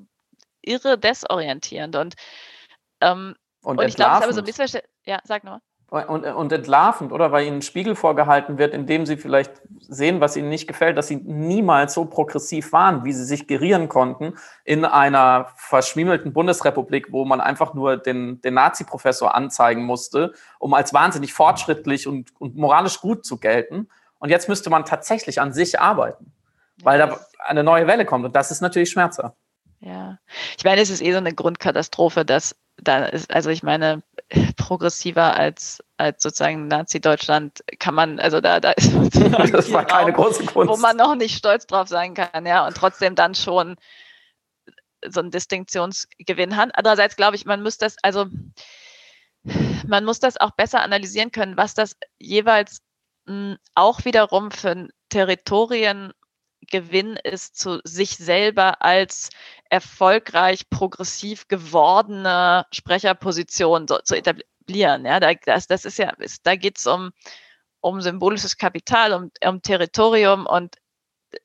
[0.63, 1.97] irre desorientierend.
[1.97, 2.15] Und,
[3.01, 4.93] ähm, und, und ich glaube, es aber so ein Missverständnis.
[5.05, 5.61] Ja, sag nochmal.
[5.93, 7.33] Und, und entlarvend, oder?
[7.33, 10.97] Weil ihnen ein Spiegel vorgehalten wird, in dem sie vielleicht sehen, was ihnen nicht gefällt,
[10.97, 14.33] dass sie niemals so progressiv waren, wie sie sich gerieren konnten
[14.65, 20.95] in einer verschwiemelten Bundesrepublik, wo man einfach nur den, den Nazi-Professor anzeigen musste, um als
[20.95, 23.87] wahnsinnig fortschrittlich und, und moralisch gut zu gelten.
[24.23, 26.33] Und jetzt müsste man tatsächlich an sich arbeiten,
[26.81, 28.25] weil da eine neue Welle kommt.
[28.25, 29.35] Und das ist natürlich schmerzhaft.
[29.81, 30.21] Ja,
[30.57, 34.05] ich meine, es ist eh so eine Grundkatastrophe, dass da ist, also ich meine,
[34.57, 38.93] progressiver als, als sozusagen Nazi-Deutschland kann man, also da, da ist
[39.53, 40.73] das war keine Raum, große Kunst.
[40.73, 43.75] wo man noch nicht stolz drauf sein kann, ja, und trotzdem dann schon
[45.05, 46.71] so einen Distinktionsgewinn hat.
[46.75, 48.27] Andererseits glaube ich, man muss das, also
[49.85, 52.83] man muss das auch besser analysieren können, was das jeweils
[53.75, 56.13] auch wiederum für ein Territorien
[56.71, 59.31] Gewinn ist, zu sich selber als
[59.69, 65.05] erfolgreich progressiv gewordene Sprecherposition so, zu etablieren.
[65.05, 67.13] Ja, das, das ist ja, ist, da geht es um,
[67.81, 70.77] um symbolisches Kapital, um, um Territorium und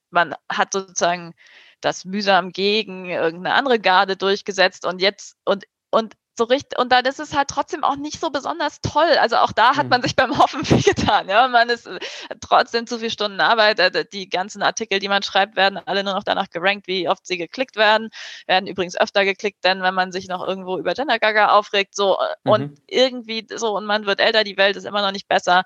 [0.10, 1.34] man hat sozusagen
[1.82, 7.06] das mühsam gegen irgendeine andere Garde durchgesetzt und jetzt und und so richtig, und dann
[7.06, 9.18] ist es halt trotzdem auch nicht so besonders toll.
[9.20, 9.90] Also auch da hat mhm.
[9.90, 11.28] man sich beim Hoffen viel getan.
[11.28, 12.00] Ja, man ist äh,
[12.42, 13.80] trotzdem zu viele Stunden Arbeit.
[13.80, 17.26] Äh, die ganzen Artikel, die man schreibt, werden alle nur noch danach gerankt, wie oft
[17.26, 18.10] sie geklickt werden.
[18.46, 22.18] Werden übrigens öfter geklickt, denn wenn man sich noch irgendwo über Gender Gaga aufregt, so
[22.20, 22.52] äh, mhm.
[22.52, 25.64] und irgendwie so und man wird älter, die Welt ist immer noch nicht besser.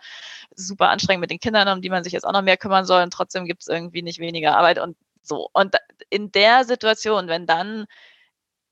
[0.55, 3.03] Super anstrengend mit den Kindern, um die man sich jetzt auch noch mehr kümmern soll.
[3.03, 5.49] Und trotzdem gibt es irgendwie nicht weniger Arbeit und so.
[5.51, 5.75] Und
[6.09, 7.87] in der Situation, wenn dann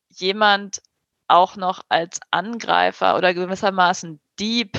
[0.09, 0.81] jemand
[1.29, 4.77] auch noch als Angreifer oder gewissermaßen Dieb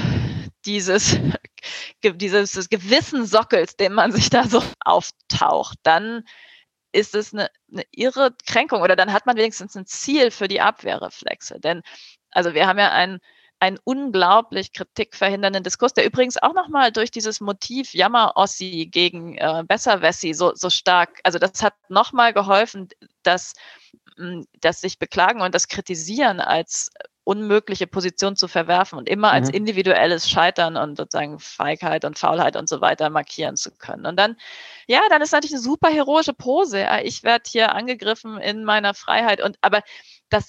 [0.64, 1.18] dieses,
[2.04, 6.24] dieses Gewissensockels, den man sich da so auftaucht, dann
[6.92, 10.60] ist es eine, eine irre Kränkung oder dann hat man wenigstens ein Ziel für die
[10.60, 11.60] Abwehrreflexe.
[11.60, 11.82] Denn
[12.30, 13.20] also wir haben ja einen,
[13.60, 20.32] einen unglaublich kritikverhindernden Diskurs, der übrigens auch nochmal durch dieses Motiv Jammer-Ossi gegen äh, Besserwessi
[20.32, 22.88] so, so stark, also das hat nochmal geholfen,
[23.22, 23.52] dass
[24.60, 26.90] das sich beklagen und das kritisieren als
[27.24, 29.34] unmögliche Position zu verwerfen und immer mhm.
[29.34, 34.06] als individuelles Scheitern und sozusagen Feigheit und Faulheit und so weiter markieren zu können.
[34.06, 34.36] Und dann,
[34.86, 36.86] ja, dann ist natürlich eine super heroische Pose.
[37.04, 39.82] Ich werde hier angegriffen in meiner Freiheit und aber
[40.28, 40.48] das,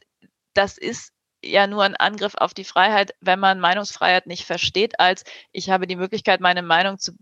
[0.53, 1.13] das ist
[1.43, 5.87] ja nur ein Angriff auf die Freiheit, wenn man Meinungsfreiheit nicht versteht, als ich habe
[5.87, 7.13] die Möglichkeit, meine Meinung zu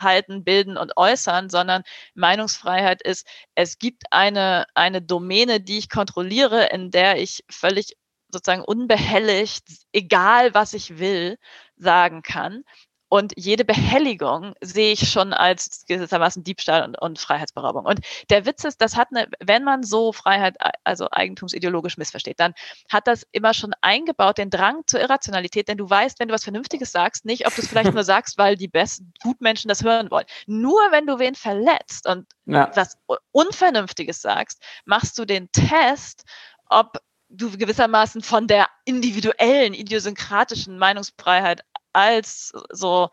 [0.00, 1.82] halten, bilden und äußern, sondern
[2.14, 7.96] Meinungsfreiheit ist, es gibt eine, eine Domäne, die ich kontrolliere, in der ich völlig
[8.30, 11.38] sozusagen unbehelligt, egal was ich will,
[11.76, 12.64] sagen kann.
[13.08, 17.84] Und jede Behelligung sehe ich schon als gewissermaßen Diebstahl und, und, Freiheitsberaubung.
[17.84, 18.00] Und
[18.30, 22.54] der Witz ist, das hat eine, wenn man so Freiheit, also eigentumsideologisch missversteht, dann
[22.90, 26.42] hat das immer schon eingebaut, den Drang zur Irrationalität, denn du weißt, wenn du was
[26.42, 30.10] Vernünftiges sagst, nicht, ob du es vielleicht nur sagst, weil die besten Gutmenschen das hören
[30.10, 30.26] wollen.
[30.46, 32.70] Nur wenn du wen verletzt und ja.
[32.74, 32.98] was
[33.30, 36.24] Unvernünftiges sagst, machst du den Test,
[36.68, 36.98] ob
[37.28, 41.62] du gewissermaßen von der individuellen, idiosynkratischen Meinungsfreiheit
[41.96, 43.08] als so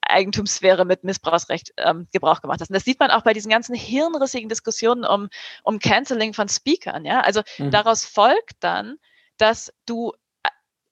[0.00, 2.70] Eigentumssphäre mit Missbrauchsrecht ähm, Gebrauch gemacht hast.
[2.70, 5.28] Und das sieht man auch bei diesen ganzen hirnrissigen Diskussionen um,
[5.62, 7.04] um Canceling von Speakern.
[7.04, 7.20] Ja?
[7.20, 7.70] Also mhm.
[7.70, 8.96] daraus folgt dann,
[9.36, 10.12] dass du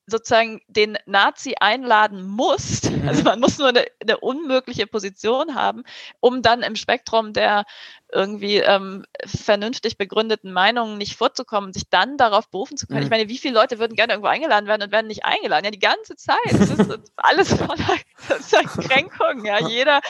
[0.06, 3.08] sozusagen den Nazi einladen musst, mhm.
[3.08, 5.84] also man muss nur eine, eine, unmögliche Position haben,
[6.20, 7.64] um dann im Spektrum der
[8.12, 13.00] irgendwie ähm, vernünftig begründeten Meinungen nicht vorzukommen, sich dann darauf berufen zu können.
[13.00, 13.04] Mhm.
[13.04, 15.64] Ich meine, wie viele Leute würden gerne irgendwo eingeladen werden und werden nicht eingeladen?
[15.64, 16.36] Ja, die ganze Zeit.
[16.52, 17.96] Das ist alles voller
[18.88, 19.46] Kränkung.
[19.46, 20.00] Ja, jeder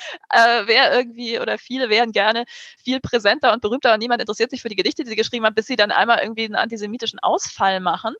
[0.30, 2.44] äh, wäre irgendwie oder viele wären gerne
[2.82, 5.54] viel präsenter und berühmter und niemand interessiert sich für die Gedichte, die sie geschrieben haben,
[5.54, 8.14] bis sie dann einmal irgendwie einen antisemitischen Ausfall machen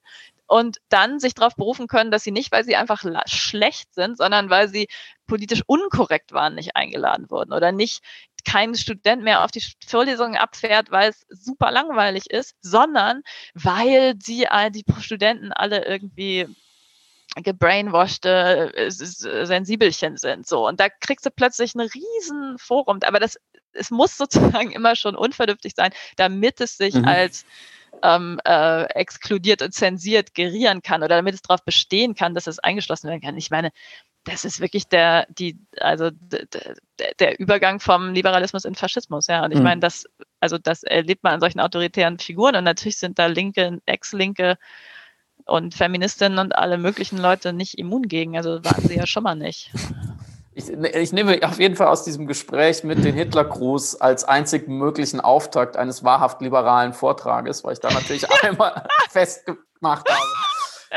[0.46, 4.50] und dann sich darauf berufen können, dass sie nicht, weil sie einfach schlecht sind, sondern
[4.50, 4.88] weil sie
[5.28, 8.02] politisch unkorrekt waren, nicht eingeladen wurden oder nicht
[8.44, 13.22] kein Student mehr auf die Vorlesungen abfährt, weil es super langweilig ist, sondern
[13.54, 14.16] weil
[14.48, 16.48] all die Studenten alle irgendwie
[17.36, 20.46] gebrainwashte äh, Sensibelchen sind.
[20.46, 20.66] So.
[20.66, 23.00] Und da kriegst du plötzlich ein riesen Forum.
[23.04, 23.38] Aber das,
[23.72, 27.04] es muss sozusagen immer schon unvernünftig sein, damit es sich mhm.
[27.04, 27.44] als
[28.02, 32.58] ähm, äh, exkludiert und zensiert gerieren kann oder damit es darauf bestehen kann, dass es
[32.58, 33.36] eingeschlossen werden kann.
[33.36, 33.72] Ich meine,
[34.24, 36.10] das ist wirklich der, die, also
[37.18, 39.44] der Übergang vom Liberalismus in Faschismus, ja.
[39.44, 39.64] Und ich mhm.
[39.64, 40.04] meine, das,
[40.40, 44.58] also das erlebt man an solchen autoritären Figuren und natürlich sind da Linke, Ex-Linke
[45.50, 48.36] und Feministinnen und alle möglichen Leute nicht immun gegen.
[48.36, 49.70] Also waren sie ja schon mal nicht.
[50.52, 55.20] Ich, ich, nehme auf jeden Fall aus diesem Gespräch mit den Hitlergruß als einzigen möglichen
[55.20, 60.26] Auftakt eines wahrhaft liberalen Vortrages, weil ich da natürlich einmal festgemacht habe.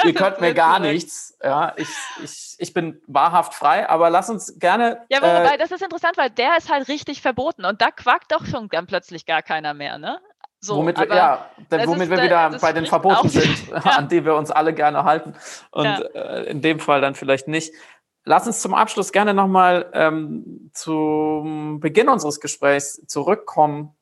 [0.06, 1.38] Ihr könnt mir gar nichts.
[1.44, 1.88] Ja, ich,
[2.24, 5.06] ich, ich bin wahrhaft frei, aber lass uns gerne.
[5.10, 8.32] Ja, wobei, äh, das ist interessant, weil der ist halt richtig verboten und da quackt
[8.32, 10.20] doch schon dann plötzlich gar keiner mehr, ne?
[10.64, 11.50] So, womit wir, ja,
[11.86, 13.80] womit wir wieder bei den Verboten sind, ja.
[13.80, 15.34] an die wir uns alle gerne halten.
[15.72, 15.98] Und ja.
[15.98, 17.74] äh, in dem Fall dann vielleicht nicht.
[18.24, 23.94] Lass uns zum Abschluss gerne nochmal ähm, zum Beginn unseres Gesprächs zurückkommen.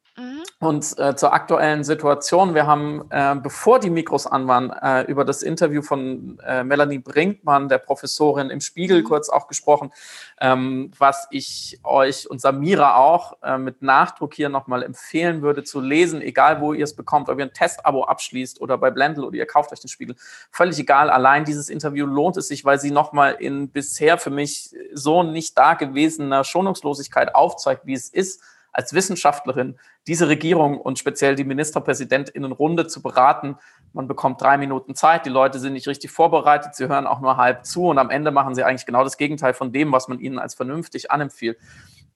[0.60, 2.54] Und äh, zur aktuellen Situation.
[2.54, 7.00] Wir haben, äh, bevor die Mikros an waren, äh, über das Interview von äh, Melanie
[7.00, 9.06] Brinkmann, der Professorin im Spiegel, mhm.
[9.06, 9.92] kurz auch gesprochen,
[10.40, 15.80] ähm, was ich euch und Samira auch äh, mit Nachdruck hier nochmal empfehlen würde zu
[15.80, 19.36] lesen, egal wo ihr es bekommt, ob ihr ein Testabo abschließt oder bei Blendl oder
[19.38, 20.16] ihr kauft euch den Spiegel.
[20.52, 21.10] Völlig egal.
[21.10, 25.58] Allein dieses Interview lohnt es sich, weil sie nochmal in bisher für mich so nicht
[25.58, 28.42] dagewesener Schonungslosigkeit aufzeigt, wie es ist
[28.72, 33.58] als Wissenschaftlerin diese Regierung und speziell die Ministerpräsidentinnenrunde zu beraten.
[33.94, 37.38] Man bekommt drei Minuten Zeit, die Leute sind nicht richtig vorbereitet, sie hören auch nur
[37.38, 40.20] halb zu und am Ende machen sie eigentlich genau das Gegenteil von dem, was man
[40.20, 41.58] ihnen als vernünftig anempfiehlt.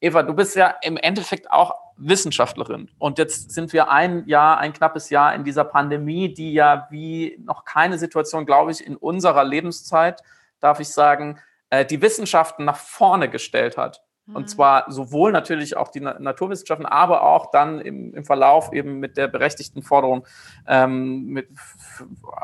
[0.01, 2.89] Eva, du bist ja im Endeffekt auch Wissenschaftlerin.
[2.99, 7.37] Und jetzt sind wir ein Jahr, ein knappes Jahr in dieser Pandemie, die ja wie
[7.43, 10.21] noch keine Situation, glaube ich, in unserer Lebenszeit,
[10.59, 11.39] darf ich sagen,
[11.69, 14.03] äh, die Wissenschaften nach vorne gestellt hat.
[14.27, 14.47] Und mhm.
[14.47, 19.27] zwar sowohl natürlich auch die Naturwissenschaften, aber auch dann im, im Verlauf eben mit der
[19.27, 20.25] berechtigten Forderung
[20.67, 21.47] ähm, mit,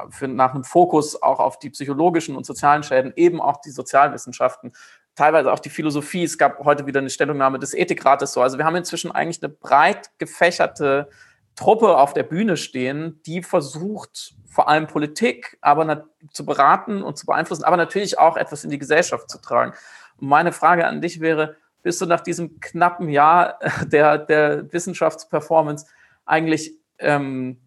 [0.10, 4.74] für, nach einem Fokus auch auf die psychologischen und sozialen Schäden, eben auch die Sozialwissenschaften,
[5.16, 6.24] teilweise auch die Philosophie.
[6.24, 8.42] Es gab heute wieder eine Stellungnahme des Ethikrates so.
[8.42, 11.10] Also wir haben inzwischen eigentlich eine breit gefächerte
[11.56, 17.26] Truppe auf der Bühne stehen, die versucht, vor allem Politik aber zu beraten und zu
[17.26, 19.74] beeinflussen, aber natürlich auch etwas in die Gesellschaft zu tragen.
[20.20, 25.86] Und meine Frage an dich wäre, bist du nach diesem knappen Jahr der, der Wissenschaftsperformance
[26.26, 27.60] eigentlich, ähm,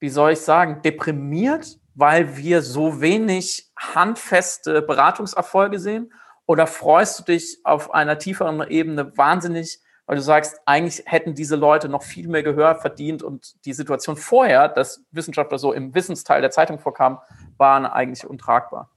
[0.00, 6.12] wie soll ich sagen, deprimiert, weil wir so wenig handfeste Beratungserfolge sehen?
[6.46, 11.56] Oder freust du dich auf einer tieferen Ebene wahnsinnig, weil du sagst, eigentlich hätten diese
[11.56, 16.40] Leute noch viel mehr Gehör verdient und die Situation vorher, dass Wissenschaftler so im Wissensteil
[16.40, 17.18] der Zeitung vorkamen,
[17.56, 18.90] waren eigentlich untragbar?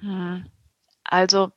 [0.00, 0.46] Hm.
[1.04, 1.52] Also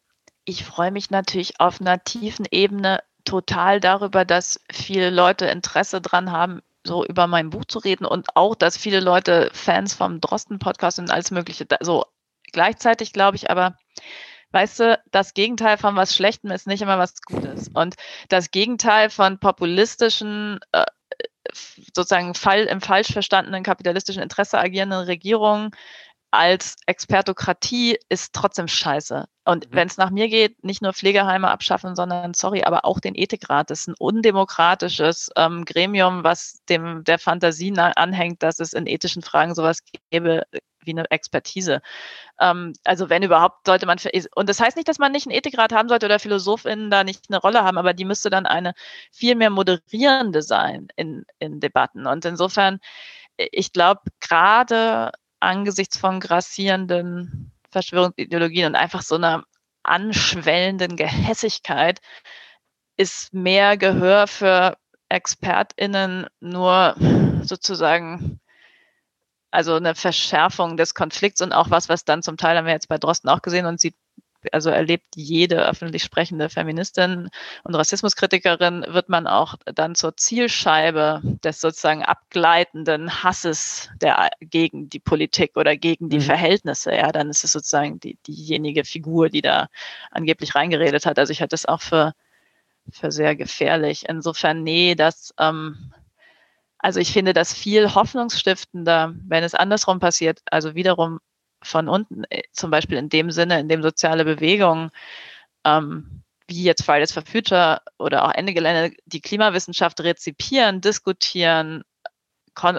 [0.45, 6.31] ich freue mich natürlich auf einer tiefen Ebene total darüber, dass viele Leute Interesse dran
[6.31, 10.99] haben, so über mein Buch zu reden und auch, dass viele Leute Fans vom Drosten-Podcast
[10.99, 11.67] und alles Mögliche.
[11.81, 12.05] So
[12.51, 13.77] gleichzeitig glaube ich aber,
[14.51, 17.69] weißt du, das Gegenteil von was Schlechtem ist nicht immer was Gutes.
[17.73, 17.95] Und
[18.29, 20.85] das Gegenteil von populistischen, äh,
[21.93, 22.33] sozusagen
[22.67, 25.71] im falsch verstandenen kapitalistischen Interesse agierenden Regierungen
[26.31, 29.25] als Expertokratie ist trotzdem scheiße.
[29.43, 29.75] Und mhm.
[29.75, 33.69] wenn es nach mir geht, nicht nur Pflegeheime abschaffen, sondern, sorry, aber auch den Ethikrat.
[33.69, 39.21] Das ist ein undemokratisches ähm, Gremium, was dem der Fantasie anhängt, dass es in ethischen
[39.21, 39.79] Fragen sowas
[40.09, 40.43] gäbe
[40.83, 41.81] wie eine Expertise.
[42.39, 43.97] Ähm, also wenn überhaupt, sollte man,
[44.35, 47.25] und das heißt nicht, dass man nicht einen Ethikrat haben sollte oder PhilosophInnen da nicht
[47.29, 48.73] eine Rolle haben, aber die müsste dann eine
[49.11, 52.07] viel mehr moderierende sein in, in Debatten.
[52.07, 52.79] Und insofern
[53.51, 55.11] ich glaube, gerade
[55.41, 59.43] angesichts von grassierenden Verschwörungsideologien und einfach so einer
[59.83, 61.99] anschwellenden Gehässigkeit
[62.97, 64.77] ist mehr Gehör für
[65.09, 66.95] ExpertInnen nur
[67.43, 68.39] sozusagen
[69.51, 72.87] also eine Verschärfung des Konflikts und auch was, was dann zum Teil haben wir jetzt
[72.87, 73.95] bei Drosten auch gesehen und sieht
[74.51, 77.29] also erlebt jede öffentlich sprechende Feministin
[77.63, 84.99] und Rassismuskritikerin, wird man auch dann zur Zielscheibe des sozusagen abgleitenden Hasses der, gegen die
[84.99, 86.23] Politik oder gegen die mhm.
[86.23, 86.93] Verhältnisse.
[86.95, 89.69] Ja, dann ist es sozusagen die, diejenige Figur, die da
[90.11, 91.19] angeblich reingeredet hat.
[91.19, 92.13] Also ich halte das auch für,
[92.91, 94.05] für sehr gefährlich.
[94.07, 95.91] Insofern, nee, das, ähm,
[96.79, 101.19] also ich finde das viel hoffnungsstiftender, wenn es andersrum passiert, also wiederum
[101.63, 104.91] von unten, äh, zum Beispiel in dem Sinne, in dem soziale Bewegungen,
[105.65, 111.83] ähm, wie jetzt Fridays for Future oder auch Ende Gelände, die Klimawissenschaft rezipieren, diskutieren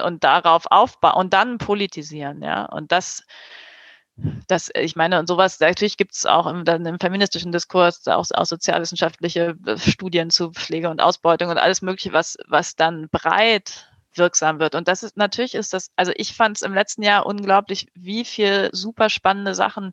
[0.04, 2.66] und darauf aufbauen und dann politisieren, ja.
[2.66, 3.24] Und das,
[4.46, 8.26] das, ich meine, und sowas, natürlich gibt es auch im, dann im feministischen Diskurs auch,
[8.34, 13.91] auch sozialwissenschaftliche äh, Studien zu Pflege und Ausbeutung und alles Mögliche, was, was dann breit
[14.14, 14.74] wirksam wird.
[14.74, 18.24] Und das ist natürlich ist das, also ich fand es im letzten Jahr unglaublich, wie
[18.24, 19.92] viel super spannende Sachen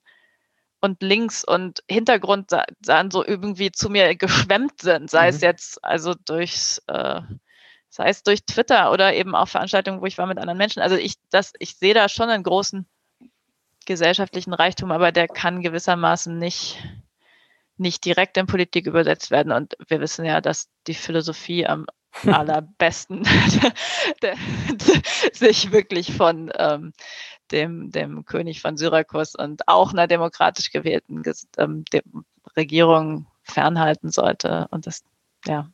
[0.81, 2.51] und Links und Hintergrund
[2.81, 5.35] dann so irgendwie zu mir geschwemmt sind, sei mhm.
[5.35, 7.21] es jetzt also durchs, äh,
[7.89, 10.81] sei es durch Twitter oder eben auch Veranstaltungen, wo ich war mit anderen Menschen.
[10.81, 12.87] Also ich, das, ich sehe da schon einen großen
[13.85, 16.77] gesellschaftlichen Reichtum, aber der kann gewissermaßen nicht,
[17.77, 19.51] nicht direkt in Politik übersetzt werden.
[19.51, 21.87] Und wir wissen ja, dass die Philosophie am
[22.25, 23.23] allerbesten
[25.33, 26.93] sich wirklich von ähm,
[27.51, 31.23] dem, dem König von Syrakus und auch einer demokratisch gewählten
[31.57, 31.83] ähm,
[32.55, 34.67] Regierung fernhalten sollte.
[34.71, 35.03] Und das,
[35.45, 35.69] ja.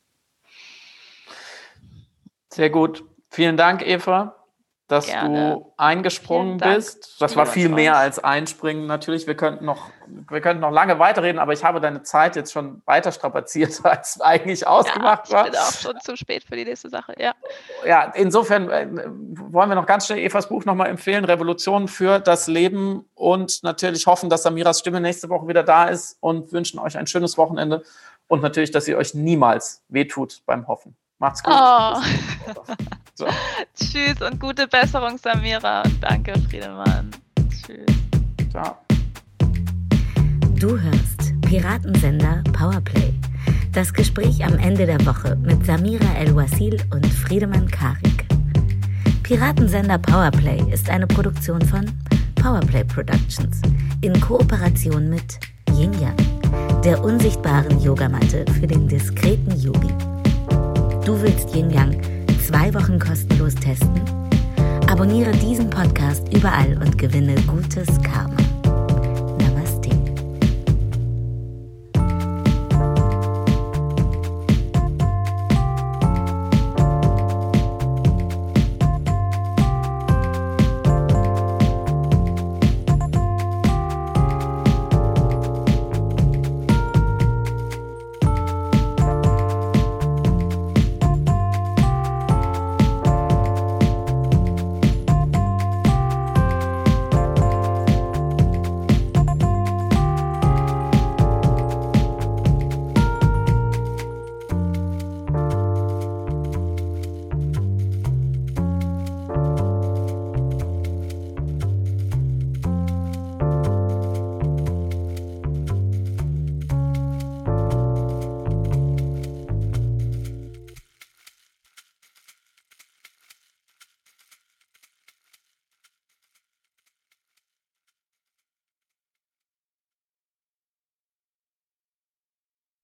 [2.50, 3.04] Sehr gut.
[3.30, 4.45] Vielen Dank, Eva
[4.88, 5.56] dass Gerne.
[5.56, 7.20] du eingesprungen bist.
[7.20, 8.86] Das war viel mehr als einspringen.
[8.86, 9.90] Natürlich, wir könnten noch,
[10.30, 14.22] wir könnten noch lange weiterreden, aber ich habe deine Zeit jetzt schon weiter strapaziert, als
[14.22, 15.46] eigentlich ausgemacht ja, war.
[15.48, 17.34] Ich bin auch schon zu spät für die nächste Sache, ja.
[17.86, 22.46] Ja, insofern äh, wollen wir noch ganz schnell Evas Buch nochmal empfehlen, Revolution für das
[22.46, 26.96] Leben und natürlich hoffen, dass Samiras Stimme nächste Woche wieder da ist und wünschen euch
[26.96, 27.82] ein schönes Wochenende
[28.28, 30.96] und natürlich, dass ihr euch niemals wehtut beim Hoffen.
[31.20, 31.54] Macht's gut.
[31.56, 32.02] Oh.
[33.18, 33.26] So.
[33.74, 35.84] Tschüss und gute Besserung, Samira.
[35.84, 37.12] Und danke, Friedemann.
[37.50, 37.86] Tschüss.
[38.52, 38.76] Ciao.
[40.60, 43.14] Du hörst Piratensender Powerplay.
[43.72, 48.26] Das Gespräch am Ende der Woche mit Samira El-Wasil und Friedemann Karik.
[49.24, 51.86] Piratensender Powerplay ist eine Produktion von
[52.36, 53.62] Powerplay Productions
[54.02, 55.40] in Kooperation mit
[55.72, 60.15] Yin Yang, der unsichtbaren Yogamatte für den diskreten Yogi.
[61.06, 62.02] Du willst Yin Yang
[62.48, 64.02] zwei Wochen kostenlos testen?
[64.90, 68.45] Abonniere diesen Podcast überall und gewinne gutes Karma.